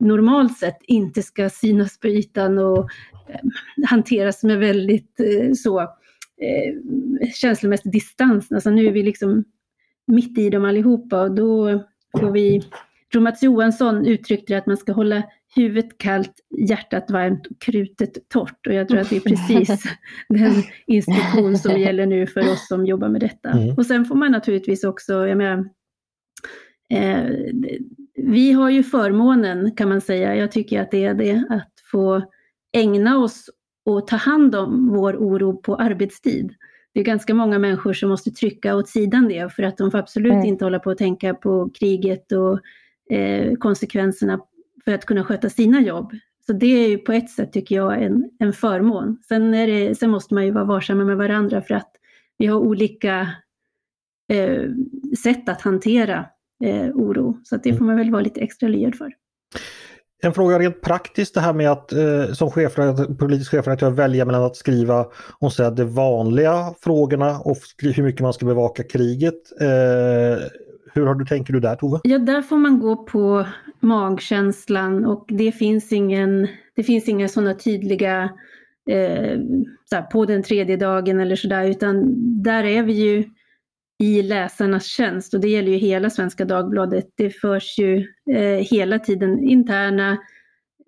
[0.00, 2.78] normalt sett inte ska synas på ytan och
[3.28, 3.40] eh,
[3.86, 8.52] hanteras med väldigt eh, så eh, känslomässig distans.
[8.52, 9.44] Alltså nu är vi liksom
[10.06, 11.84] mitt i dem allihopa och då
[12.20, 15.22] får vi, jag tror Mats Johansson uttryckte det att man ska hålla
[15.54, 16.32] huvudet kallt,
[16.68, 18.66] hjärtat varmt och krutet torrt.
[18.66, 19.82] Och jag tror att det är precis
[20.28, 20.52] den
[20.86, 23.50] instruktion som gäller nu för oss som jobbar med detta.
[23.50, 23.74] Mm.
[23.76, 25.68] Och sen får man naturligtvis också, jag menar,
[26.90, 27.24] eh,
[28.14, 32.22] vi har ju förmånen kan man säga, jag tycker att det är det, att få
[32.76, 33.50] ägna oss
[33.84, 36.54] och ta hand om vår oro på arbetstid.
[36.94, 39.98] Det är ganska många människor som måste trycka åt sidan det för att de får
[39.98, 40.44] absolut Mm.
[40.44, 42.60] inte hålla på och tänka på kriget och
[43.16, 44.40] eh, konsekvenserna
[44.84, 46.12] för att kunna sköta sina jobb.
[46.46, 49.18] Så det är ju på ett sätt tycker jag en, en förmån.
[49.28, 51.90] Sen, det, sen måste man ju vara varsamma med varandra för att
[52.38, 53.28] vi har olika
[54.32, 54.62] eh,
[55.22, 56.26] sätt att hantera
[56.64, 57.38] eh, oro.
[57.44, 59.12] Så det får man väl vara lite extra lyhörd för.
[60.22, 64.42] En fråga rent praktiskt det här med att eh, som chefredaktör, politisk chefredaktör välja mellan
[64.42, 65.06] att skriva
[65.38, 69.60] om så här, de vanliga frågorna och hur mycket man ska bevaka kriget.
[69.60, 70.46] Eh,
[70.92, 72.00] hur har du, tänker du där Tove?
[72.04, 73.46] Ja, där får man gå på
[73.84, 78.22] magkänslan och det finns ingen, det finns inga sådana tydliga
[78.90, 79.38] eh,
[79.84, 83.24] så här, på den tredje dagen eller sådär, utan där är vi ju
[83.98, 87.04] i läsarnas tjänst och det gäller ju hela Svenska Dagbladet.
[87.14, 90.18] Det förs ju eh, hela tiden interna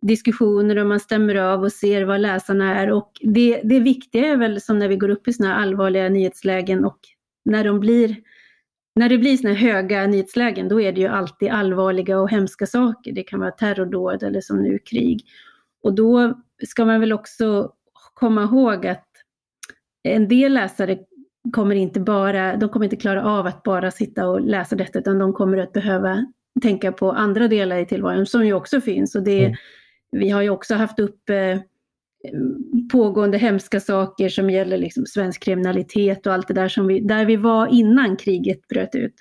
[0.03, 4.37] diskussioner och man stämmer av och ser vad läsarna är och det, det viktiga är
[4.37, 6.99] väl som när vi går upp i sådana här allvarliga nyhetslägen och
[7.45, 8.17] när de blir
[8.97, 12.67] när det blir såna här höga nyhetslägen, då är det ju alltid allvarliga och hemska
[12.67, 13.13] saker.
[13.13, 15.25] Det kan vara terrordåd eller som nu krig.
[15.83, 16.35] Och då
[16.67, 17.73] ska man väl också
[18.15, 19.07] komma ihåg att
[20.03, 20.99] en del läsare
[21.53, 25.19] kommer inte bara, de kommer inte klara av att bara sitta och läsa detta, utan
[25.19, 26.27] de kommer att behöva
[26.63, 29.15] tänka på andra delar i tillvaron som ju också finns.
[29.15, 29.57] Och det, Mm.
[30.11, 31.59] Vi har ju också haft upp eh,
[32.93, 37.27] pågående hemska saker som gäller liksom svensk kriminalitet och allt det där som vi, där
[37.27, 39.15] vi var innan kriget bröt ut.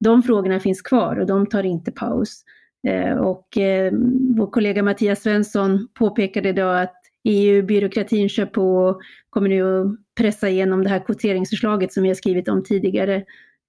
[0.00, 2.44] De frågorna finns kvar och de tar inte paus.
[2.88, 3.92] Eh, och eh,
[4.36, 9.86] vår kollega Mattias Svensson påpekade idag att EU-byråkratin kör på och kommer nu att
[10.16, 13.16] pressa igenom det här kvoteringsförslaget som vi har skrivit om tidigare,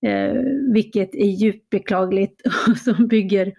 [0.06, 0.34] eh,
[0.74, 3.54] vilket är djupt beklagligt och som bygger,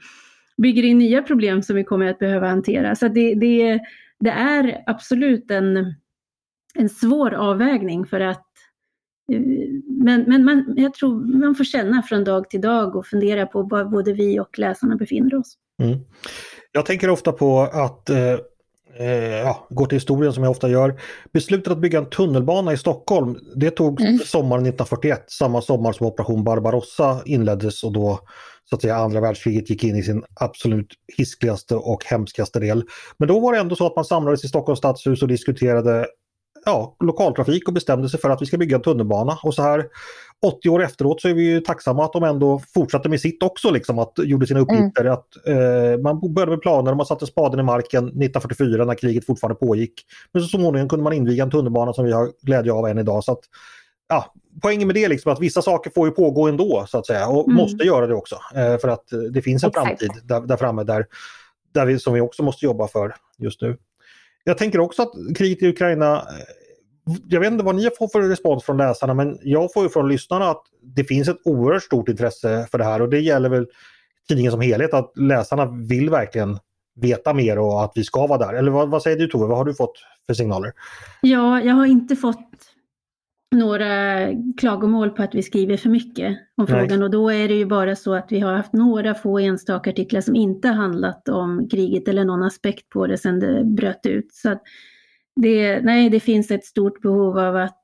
[0.63, 2.95] bygger in nya problem som vi kommer att behöva hantera.
[2.95, 3.81] Så det, det,
[4.21, 5.95] det är absolut en,
[6.75, 8.47] en svår avvägning för att
[9.33, 9.41] eh,
[9.87, 13.63] men, men man, jag tror man får känna från dag till dag och fundera på
[13.63, 15.55] var både vi och läsarna befinner oss.
[15.83, 15.99] Mm.
[16.73, 18.39] Jag tänker ofta på att eh,
[19.45, 21.01] ja, går till historien som jag ofta gör.
[21.33, 24.19] Beslutet att bygga en tunnelbana i Stockholm, det tog mm.
[24.19, 28.21] sommaren 1941, samma sommar som operation Barbarossa inleddes och då
[28.71, 32.85] så att säga andra världskriget gick in i sin absolut hiskligaste och hemskaste del.
[33.19, 36.07] Men då var det ändå så att man samlades i Stockholms stadshus och diskuterade
[36.65, 39.39] ja, lokaltrafik och bestämde sig för att vi ska bygga en tunnelbana.
[39.43, 39.85] Och så här
[40.43, 43.71] 80 år efteråt så är vi ju tacksamma att de ändå fortsatte med sitt också,
[43.71, 45.01] liksom att gjorde sina uppgifter.
[45.01, 45.13] Mm.
[45.13, 49.55] Att, eh, man började med planer man satte spaden i marken 1944 när kriget fortfarande
[49.67, 49.93] pågick.
[50.33, 53.25] Men så småningom kunde man inviga en tunnelbana som vi har glädje av än idag.
[53.25, 53.41] Så att,
[54.09, 57.07] ja, poängen med det är liksom att vissa saker får ju pågå ändå så att
[57.07, 57.57] säga och mm.
[57.57, 58.37] måste göra det också.
[58.55, 59.87] Eh, för att det finns en Exakt.
[59.87, 61.07] framtid där, där framme där,
[61.75, 63.77] där vi, som vi också måste jobba för just nu.
[64.45, 66.23] Jag tänker också att kriget i Ukraina eh,
[67.29, 70.09] jag vet inte vad ni får för respons från läsarna men jag får ju från
[70.09, 73.67] lyssnarna att det finns ett oerhört stort intresse för det här och det gäller väl
[74.29, 76.59] tidningen som helhet att läsarna vill verkligen
[77.01, 78.55] veta mer och att vi ska vara där.
[78.55, 80.73] Eller vad, vad säger du Tove, vad har du fått för signaler?
[81.21, 82.51] Ja, jag har inte fått
[83.55, 84.27] några
[84.59, 86.81] klagomål på att vi skriver för mycket om Nej.
[86.81, 89.91] frågan och då är det ju bara så att vi har haft några få enstaka
[89.91, 94.33] artiklar som inte handlat om kriget eller någon aspekt på det sedan det bröt ut.
[94.33, 94.59] Så
[95.37, 97.77] det, nej, det finns ett stort behov av att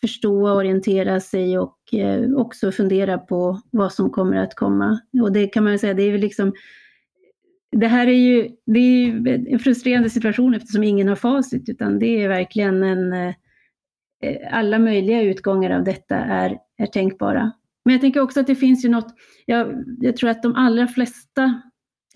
[0.00, 5.00] förstå, orientera sig och eh, också fundera på vad som kommer att komma.
[5.22, 6.52] Och det kan man säga, det är väl liksom
[7.72, 11.98] det här är ju, det är ju en frustrerande situation eftersom ingen har facit, utan
[11.98, 13.34] det är verkligen en eh,
[14.22, 17.52] eh, alla möjliga utgångar av detta är, är tänkbara.
[17.84, 19.14] Men jag tänker också att det finns ju något,
[19.46, 21.62] jag, jag tror att de allra flesta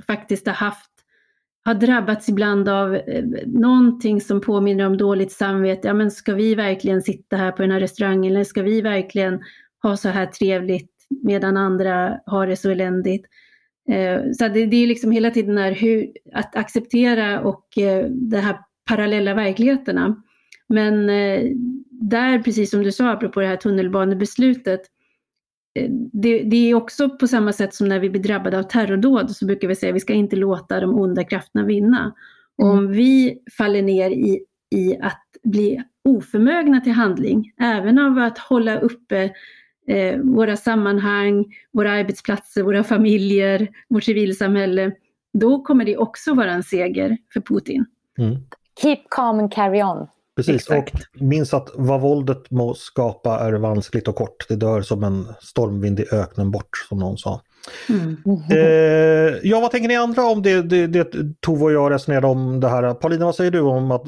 [0.06, 0.90] faktiskt har haft
[1.64, 5.88] har drabbats ibland av eh, någonting som påminner om dåligt samvete.
[5.88, 9.40] Ja, men ska vi verkligen sitta här på den här restaurangen eller ska vi verkligen
[9.82, 10.90] ha så här trevligt
[11.22, 13.26] medan andra har det så eländigt?
[13.90, 18.36] Eh, så det, det är liksom hela tiden här hur, att acceptera och eh, de
[18.36, 18.58] här
[18.88, 20.22] parallella verkligheterna.
[20.68, 21.06] Men
[21.90, 24.80] där, precis som du sa apropå det här tunnelbanebeslutet,
[26.12, 29.46] det, det, är också på samma sätt som när vi blir drabbade av terrordåd så
[29.46, 32.14] brukar vi säga att vi ska inte låta de onda krafterna vinna.
[32.58, 32.92] Och om mm.
[32.92, 39.30] vi faller ner i, i att bli oförmögna till handling, även av att hålla uppe
[39.86, 44.92] eh, våra sammanhang, våra arbetsplatser, våra familjer, vårt civilsamhälle,
[45.32, 47.86] då kommer det också vara en seger för Putin.
[48.18, 48.36] Mm.
[48.82, 50.06] Keep calm and carry on.
[50.36, 50.94] Precis, Exakt.
[50.94, 54.48] och minns att vad våldet må skapa är vanskligt och kort.
[54.48, 57.40] Det dör som en stormvind i öknen bort, som någon sa.
[57.88, 58.16] Mm.
[58.50, 61.06] Eh, ja, vad tänker ni andra om det, det, det
[61.40, 62.94] Tove och jag resonerade om det här?
[62.94, 64.02] Paulina, vad säger du om att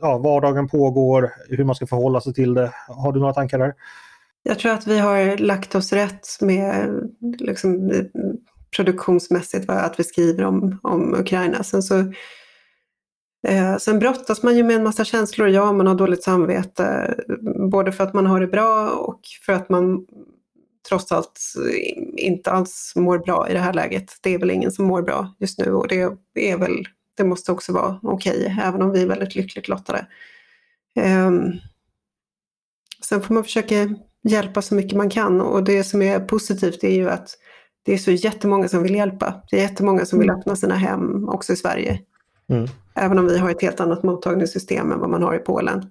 [0.00, 2.72] ja, vardagen pågår, hur man ska förhålla sig till det?
[2.88, 3.74] Har du några tankar där?
[4.42, 6.88] Jag tror att vi har lagt oss rätt med
[7.38, 7.92] liksom,
[8.76, 11.62] produktionsmässigt, att vi skriver om, om Ukraina.
[11.62, 12.12] Sen så
[13.48, 15.48] Eh, sen brottas man ju med en massa känslor.
[15.48, 17.14] Ja, man har dåligt samvete.
[17.70, 20.06] Både för att man har det bra och för att man
[20.88, 21.40] trots allt
[22.16, 24.16] inte alls mår bra i det här läget.
[24.20, 26.00] Det är väl ingen som mår bra just nu och det
[26.34, 26.84] är väl,
[27.16, 30.06] det måste också vara okej, okay, även om vi är väldigt lyckligt lottade.
[30.96, 31.30] Eh,
[33.04, 33.74] sen får man försöka
[34.28, 37.38] hjälpa så mycket man kan och det som är positivt är ju att
[37.82, 39.42] det är så jättemånga som vill hjälpa.
[39.50, 40.40] Det är jättemånga som vill mm.
[40.40, 42.00] öppna sina hem också i Sverige.
[42.52, 42.68] Mm.
[42.94, 45.90] Även om vi har ett helt annat mottagningssystem än vad man har i Polen.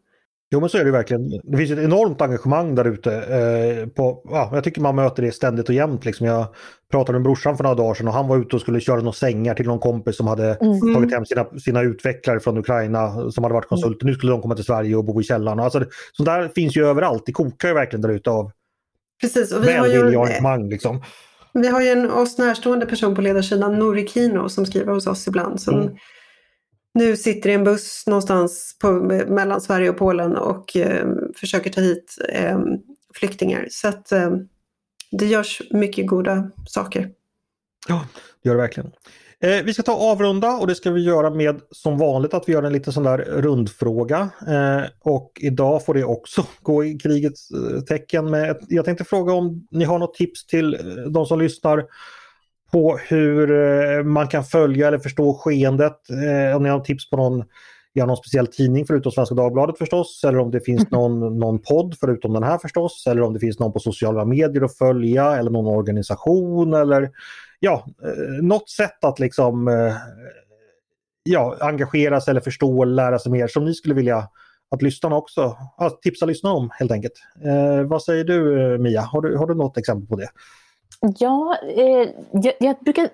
[0.54, 1.30] Jo men så är det verkligen.
[1.44, 3.14] Det finns ett enormt engagemang där ute.
[3.14, 3.88] Eh,
[4.24, 6.06] ja, jag tycker man möter det ständigt och jämt.
[6.06, 6.28] Liksom.
[6.28, 6.48] Jag
[6.92, 9.12] pratade med brorsan för några dagar sedan och han var ute och skulle köra några
[9.12, 10.94] sängar till någon kompis som hade mm.
[10.94, 14.04] tagit hem sina, sina utvecklare från Ukraina som hade varit konsulter.
[14.04, 14.12] Mm.
[14.12, 15.60] Nu skulle de komma till Sverige och bo i källaren.
[15.60, 17.24] Alltså, sånt där finns ju överallt.
[17.26, 18.52] Det kokar ju verkligen där ute av
[19.22, 20.70] Precis, och vi har ju, engagemang.
[20.70, 21.02] Liksom.
[21.54, 25.28] Vi har ju en oss närstående person på ledarsidan, Nori Kino, som skriver hos oss
[25.28, 25.62] ibland.
[25.62, 25.96] Som mm
[26.94, 28.92] nu sitter i en buss någonstans på,
[29.28, 32.60] mellan Sverige och Polen och eh, försöker ta hit eh,
[33.14, 33.68] flyktingar.
[33.70, 34.32] Så att eh,
[35.12, 37.10] det görs mycket goda saker.
[37.88, 38.06] Ja,
[38.42, 38.92] det gör det verkligen.
[39.44, 42.54] Eh, vi ska ta avrunda och det ska vi göra med som vanligt att vi
[42.54, 44.30] gör en liten sån där rundfråga.
[44.48, 48.30] Eh, och idag får det också gå i krigets eh, tecken.
[48.30, 51.86] Med, jag tänkte fråga om ni har något tips till eh, de som lyssnar
[52.72, 55.98] på hur eh, man kan följa eller förstå skeendet.
[56.10, 57.44] Eh, om ni har tips på någon,
[57.94, 60.90] ja, någon speciell tidning förutom Svenska Dagbladet förstås, eller om det finns mm.
[60.92, 64.64] någon, någon podd förutom den här förstås, eller om det finns någon på sociala medier
[64.64, 67.10] att följa eller någon organisation eller
[67.60, 69.70] ja, eh, något sätt att liksom
[71.24, 74.30] ja, engagera sig eller förstå lära sig mer som ni skulle vilja
[74.72, 77.14] att lyssnarna också, att tipsa lyssnarna om helt enkelt.
[77.46, 80.30] Eh, vad säger du Mia, har du, har du något exempel på det?
[81.00, 83.10] Ja, eh, jag, jag, brukar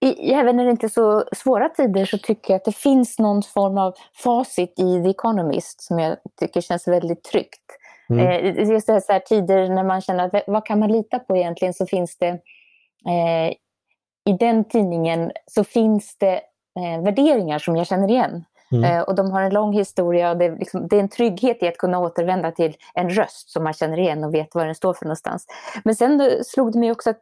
[0.00, 3.18] i, även när det inte är så svåra tider så tycker jag att det finns
[3.18, 7.62] någon form av facit i The Economist som jag tycker känns väldigt tryggt.
[8.10, 8.26] Mm.
[8.26, 11.36] Eh, just det så här tider när man känner att vad kan man lita på
[11.36, 12.28] egentligen så finns det
[13.08, 13.50] eh,
[14.24, 16.34] i den tidningen så finns det
[16.78, 18.44] eh, värderingar som jag känner igen.
[18.72, 18.84] Mm.
[18.84, 21.62] Eh, och de har en lång historia och det är, liksom, det är, en trygghet
[21.62, 24.74] i att kunna återvända till en röst som man känner igen och vet vad den
[24.74, 25.46] står för någonstans.
[25.84, 27.20] Men sen slog det mig också att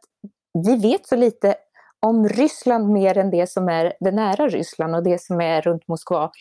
[0.53, 1.55] vi vet så lite
[1.99, 5.87] om Ryssland mer än det som är det nära Ryssland och det som är runt
[5.87, 6.31] Moskva.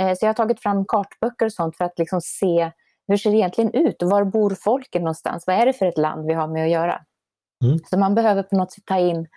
[0.00, 2.70] Eh, så jag har tagit fram kartböcker och sånt för att liksom se
[3.08, 4.02] hur ser det egentligen ut?
[4.02, 5.44] Var bor folken någonstans?
[5.46, 7.00] Vad är det för ett land vi har med att göra?
[7.64, 7.78] Mm.
[7.90, 9.28] Så man behöver på något sätt ta in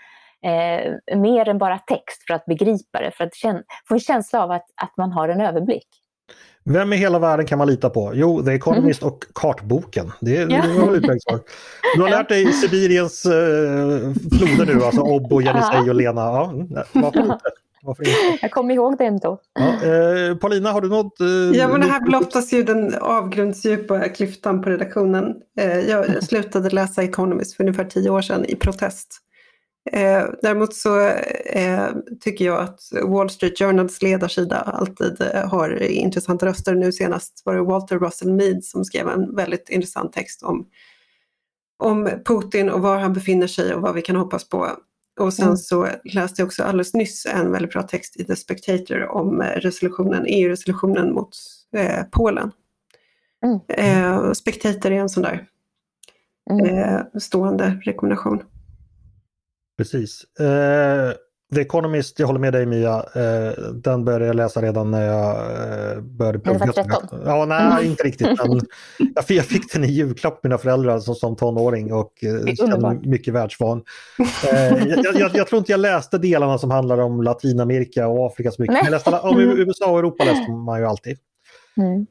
[0.46, 3.36] eh, mer än bara text för att begripa det, för att
[3.88, 5.88] få en känsla av att, att man har en överblick.
[6.70, 8.12] Vem i hela världen kan man lita på?
[8.16, 9.14] Jo, The Economist mm.
[9.14, 10.12] och Kartboken.
[10.22, 10.46] Det, ja.
[10.48, 11.40] det var väl utmärkt svar.
[11.96, 13.32] Du har lärt dig Sibiriens uh,
[14.38, 16.22] floder nu, alltså Obbo, Jenisej och Lena.
[16.22, 16.54] Ja,
[16.94, 17.40] varför inte?
[17.84, 18.40] Varför inte?
[18.42, 19.40] Jag kommer ihåg det ändå.
[19.54, 21.20] Ja, eh, Paulina, har du något?
[21.20, 25.36] Eh, ja, men det här blottas ju den avgrundsdjupa klyftan på redaktionen.
[25.60, 29.22] Eh, jag slutade läsa Economist för ungefär tio år sedan i protest.
[29.92, 31.08] Eh, däremot så
[31.46, 36.76] eh, tycker jag att Wall Street Journals ledarsida alltid eh, har intressanta röster.
[36.76, 40.68] Nu senast var det Walter Russell Mead som skrev en väldigt intressant text om,
[41.78, 44.72] om Putin och var han befinner sig och vad vi kan hoppas på.
[45.20, 45.58] Och sen mm.
[45.58, 50.26] så läste jag också alldeles nyss en väldigt bra text i The Spectator om resolutionen,
[50.28, 51.30] EU-resolutionen mot
[51.76, 52.52] eh, Polen.
[53.46, 53.60] Mm.
[53.68, 55.48] Eh, Spectator är en sån där
[56.52, 56.66] mm.
[56.66, 58.44] eh, stående rekommendation.
[59.78, 60.24] Precis.
[60.40, 61.14] Eh,
[61.56, 65.36] The Economist, jag håller med dig Mia, eh, den började jag läsa redan när jag
[65.92, 66.74] eh, började plugga.
[67.26, 67.86] Ja, nej, mm.
[67.86, 68.28] inte riktigt.
[68.28, 68.62] Men
[69.16, 73.34] jag, fick, jag fick den i julklapp mina föräldrar som, som tonåring och eh, mycket
[73.34, 73.84] världsvan.
[74.52, 78.52] Eh, jag, jag, jag, tror inte jag läste delarna som handlar om Latinamerika och Afrika
[78.52, 78.74] så mycket.
[78.74, 81.18] Men jag läste, om USA och Europa läste man ju alltid.
[81.78, 82.06] Mm.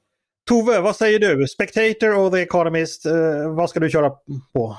[0.48, 1.46] Tove, vad säger du?
[1.46, 4.10] Spectator och The Economist, eh, vad ska du köra
[4.52, 4.76] på?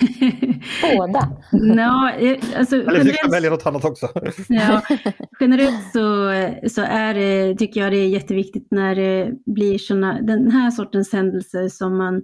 [0.82, 1.28] Båda?
[1.52, 2.10] no,
[2.56, 4.08] alltså, Eller du kan välja något annat också.
[4.48, 4.82] ja,
[5.40, 6.32] generellt så,
[6.70, 11.12] så är det, tycker jag det är jätteviktigt när det blir såna, den här sortens
[11.12, 12.22] händelser som man,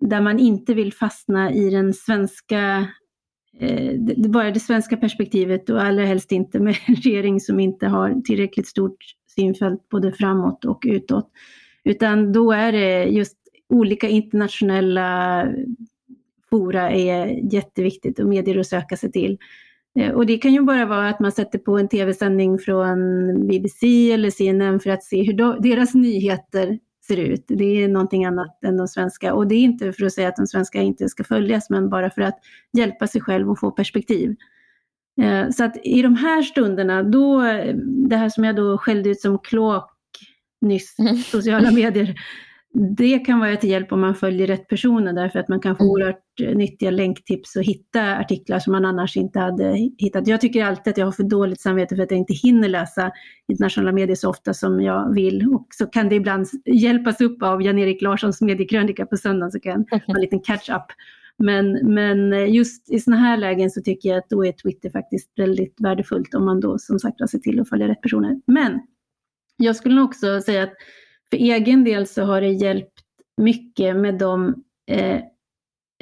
[0.00, 2.88] där man inte vill fastna i den svenska
[3.60, 7.86] eh, det, bara det svenska perspektivet och allra helst inte med en regering som inte
[7.86, 9.04] har tillräckligt stort
[9.36, 11.30] synfält både framåt och utåt.
[11.84, 13.36] Utan då är det just
[13.68, 15.46] olika internationella
[16.50, 19.38] fora är jätteviktigt och medier att söka sig till.
[19.98, 22.98] Eh, och det kan ju bara vara att man sätter på en tv-sändning från
[23.46, 27.44] BBC eller CNN för att se hur deras nyheter ser ut.
[27.48, 29.34] Det är någonting annat än de svenska.
[29.34, 32.10] Och det är inte för att säga att de svenska inte ska följas, men bara
[32.10, 32.38] för att
[32.72, 34.36] hjälpa sig själv och få perspektiv.
[35.22, 37.42] Eh, så att i de här stunderna, då,
[38.08, 39.90] det här som jag då skällde ut som kloak
[40.60, 41.16] nyss, mm.
[41.16, 42.14] sociala medier,
[42.72, 45.82] det kan vara till hjälp om man följer rätt personer därför att man kan få
[45.82, 45.92] mm.
[45.92, 50.26] oerhört eh, nyttiga länktips och hitta artiklar som man annars inte hade hittat.
[50.26, 53.12] Jag tycker alltid att jag har för dåligt samvete för att jag inte hinner läsa
[53.48, 55.48] internationella medier så ofta som jag vill.
[55.54, 59.84] Och så kan det ibland hjälpas upp av Jan-Erik Larssons mediekrönika på söndagen så kan
[59.90, 60.86] jag ha en liten catch-up.
[61.38, 65.32] Men, men just i sådana här lägen så tycker jag att då är Twitter faktiskt
[65.36, 68.40] väldigt värdefullt om man då som sagt ser till att följa rätt personer.
[68.46, 68.80] Men
[69.56, 70.72] jag skulle också säga att
[71.30, 73.00] för egen del så har det hjälpt
[73.36, 75.20] mycket med de eh,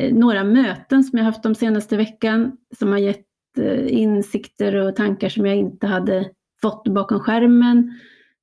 [0.00, 3.26] eh, några möten som jag haft de senaste veckan som har gett
[3.58, 6.30] eh, insikter och tankar som jag inte hade
[6.62, 7.98] fått bakom skärmen.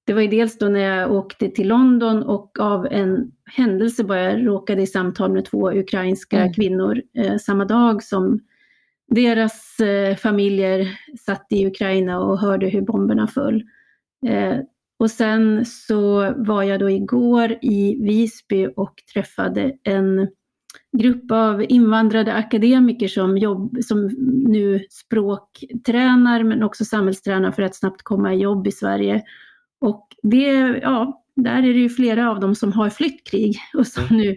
[0.06, 4.38] Det var ju dels då när jag åkte till London och av en händelse bara
[4.38, 6.54] råkade i samtal med två ukrainska mm.
[6.54, 8.40] kvinnor eh, samma dag som
[9.08, 13.64] deras eh, familjer satt i Ukraina och hörde hur bomberna föll.
[14.28, 14.58] Eh,
[14.98, 20.28] och sen så var jag då igår i Visby och träffade en
[20.98, 24.06] grupp av invandrade akademiker som, jobb, som
[24.48, 29.24] nu språktränar men också samhällstränar för att snabbt komma i jobb i Sverige.
[29.82, 33.88] Och det, ja, där är det ju flera av dem som har flytt krig och
[33.88, 34.36] som nu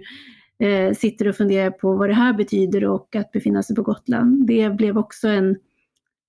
[0.68, 4.46] eh, sitter och funderar på vad det här betyder och att befinna sig på Gotland.
[4.46, 5.56] Det blev också en,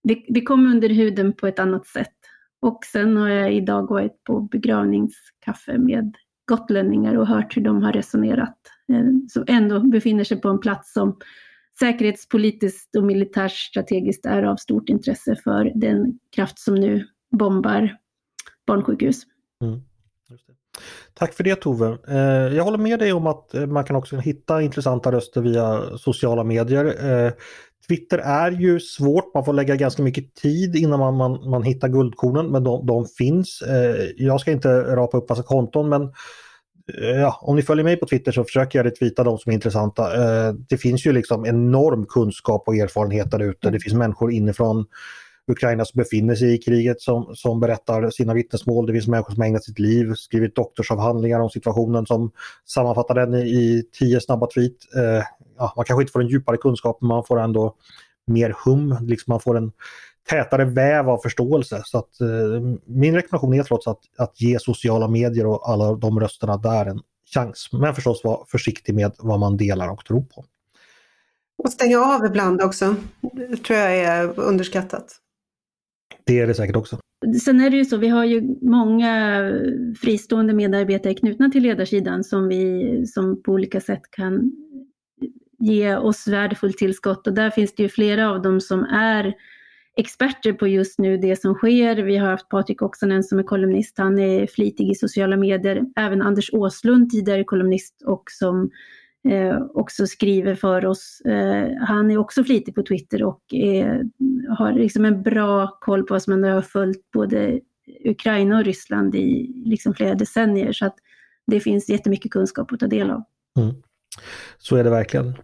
[0.03, 2.18] det, det kom under huden på ett annat sätt.
[2.61, 7.93] Och sen har jag idag varit på begravningskaffe med gotlänningar och hört hur de har
[7.93, 8.57] resonerat.
[8.91, 11.17] Eh, som ändå befinner sig på en plats som
[11.79, 17.97] säkerhetspolitiskt och militärt strategiskt är av stort intresse för den kraft som nu bombar
[18.67, 19.23] barnsjukhus.
[19.63, 19.81] Mm,
[21.13, 21.97] Tack för det Tove.
[22.07, 25.97] Eh, jag håller med dig om att eh, man kan också hitta intressanta röster via
[25.97, 26.85] sociala medier.
[26.85, 27.31] Eh,
[27.87, 31.87] Twitter är ju svårt, man får lägga ganska mycket tid innan man, man, man hittar
[31.87, 33.63] guldkornen men de, de finns.
[34.17, 36.13] Jag ska inte rapa upp massa konton men
[37.21, 40.09] ja, om ni följer mig på Twitter så försöker jag retweeta de som är intressanta.
[40.51, 43.69] Det finns ju liksom enorm kunskap och erfarenhet där ute.
[43.69, 44.85] Det finns människor inifrån
[45.49, 48.85] Ukraina som befinner sig i kriget som, som berättar sina vittnesmål.
[48.85, 52.31] Det finns människor som ägnat sitt liv, skrivit doktorsavhandlingar om situationen som
[52.65, 54.75] sammanfattar den i, i tio snabba tweet.
[54.95, 55.23] Eh,
[55.57, 57.75] ja, man kanske inte får en djupare kunskap men man får ändå
[58.27, 59.71] mer hum, liksom man får en
[60.29, 61.81] tätare väv av förståelse.
[61.85, 62.27] Så att, eh,
[62.85, 67.01] min rekommendation är trots att, att ge sociala medier och alla de rösterna där en
[67.33, 67.69] chans.
[67.71, 70.45] Men förstås vara försiktig med vad man delar och tror på.
[71.63, 72.95] Och stänga av ibland också.
[73.33, 75.19] Det tror jag är underskattat.
[76.23, 76.99] Det är det säkert också.
[77.41, 79.43] Sen är det ju så, vi har ju många
[80.01, 84.51] fristående medarbetare knutna till ledarsidan som, vi, som på olika sätt kan
[85.59, 89.33] ge oss värdefullt tillskott och där finns det ju flera av dem som är
[89.97, 91.95] experter på just nu det som sker.
[91.95, 95.81] Vi har haft Patrik Oksanen som är kolumnist, han är flitig i sociala medier.
[95.95, 98.69] Även Anders Åslund, tidigare kolumnist och som
[99.27, 101.21] eh, också skriver för oss.
[101.21, 104.03] Eh, han är också flitig på Twitter och är,
[104.57, 107.59] har liksom en bra koll på vad som har följt både
[108.05, 110.71] Ukraina och Ryssland i liksom flera decennier.
[110.71, 110.95] Så att
[111.47, 113.23] det finns jättemycket kunskap att ta del av.
[113.57, 113.75] Mm.
[114.57, 115.35] Så är det verkligen.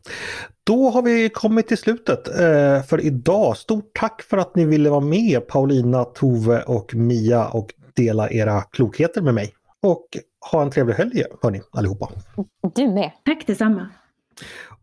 [0.64, 3.58] Då har vi kommit till slutet eh, för idag.
[3.58, 8.62] Stort tack för att ni ville vara med Paulina, Tove och Mia och dela era
[8.62, 9.54] klokheter med mig.
[9.82, 10.08] Och
[10.52, 12.10] ha en trevlig helg hörni allihopa.
[12.76, 13.12] Du med.
[13.26, 13.90] Tack detsamma.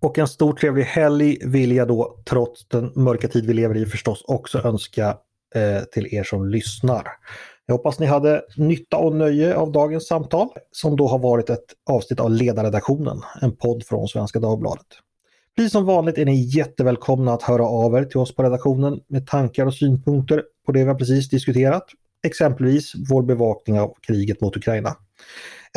[0.01, 3.87] Och en stor trevlig helg vill jag då trots den mörka tid vi lever i
[3.87, 5.17] förstås också önska
[5.55, 7.07] eh, till er som lyssnar.
[7.67, 11.65] Jag hoppas ni hade nytta och nöje av dagens samtal som då har varit ett
[11.91, 14.87] avsnitt av Ledarredaktionen, en podd från Svenska Dagbladet.
[15.57, 19.27] Precis som vanligt är ni jättevälkomna att höra av er till oss på redaktionen med
[19.27, 21.85] tankar och synpunkter på det vi precis diskuterat.
[22.23, 24.97] Exempelvis vår bevakning av kriget mot Ukraina.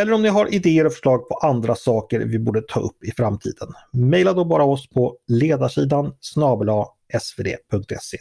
[0.02, 3.12] Eller om ni har idéer och förslag på andra saker vi borde ta upp i
[3.12, 3.68] framtiden.
[3.94, 6.86] Maila då bara oss på ledarsidan snabela
[7.20, 8.18] svd.se.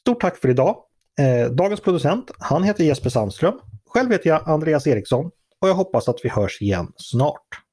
[0.00, 0.76] Stort tack för idag!
[1.20, 3.60] Eh, dagens producent, han heter Jesper Sandström.
[3.86, 7.67] Själv heter jag Andreas Eriksson och jag hoppas att vi hörs igen snart.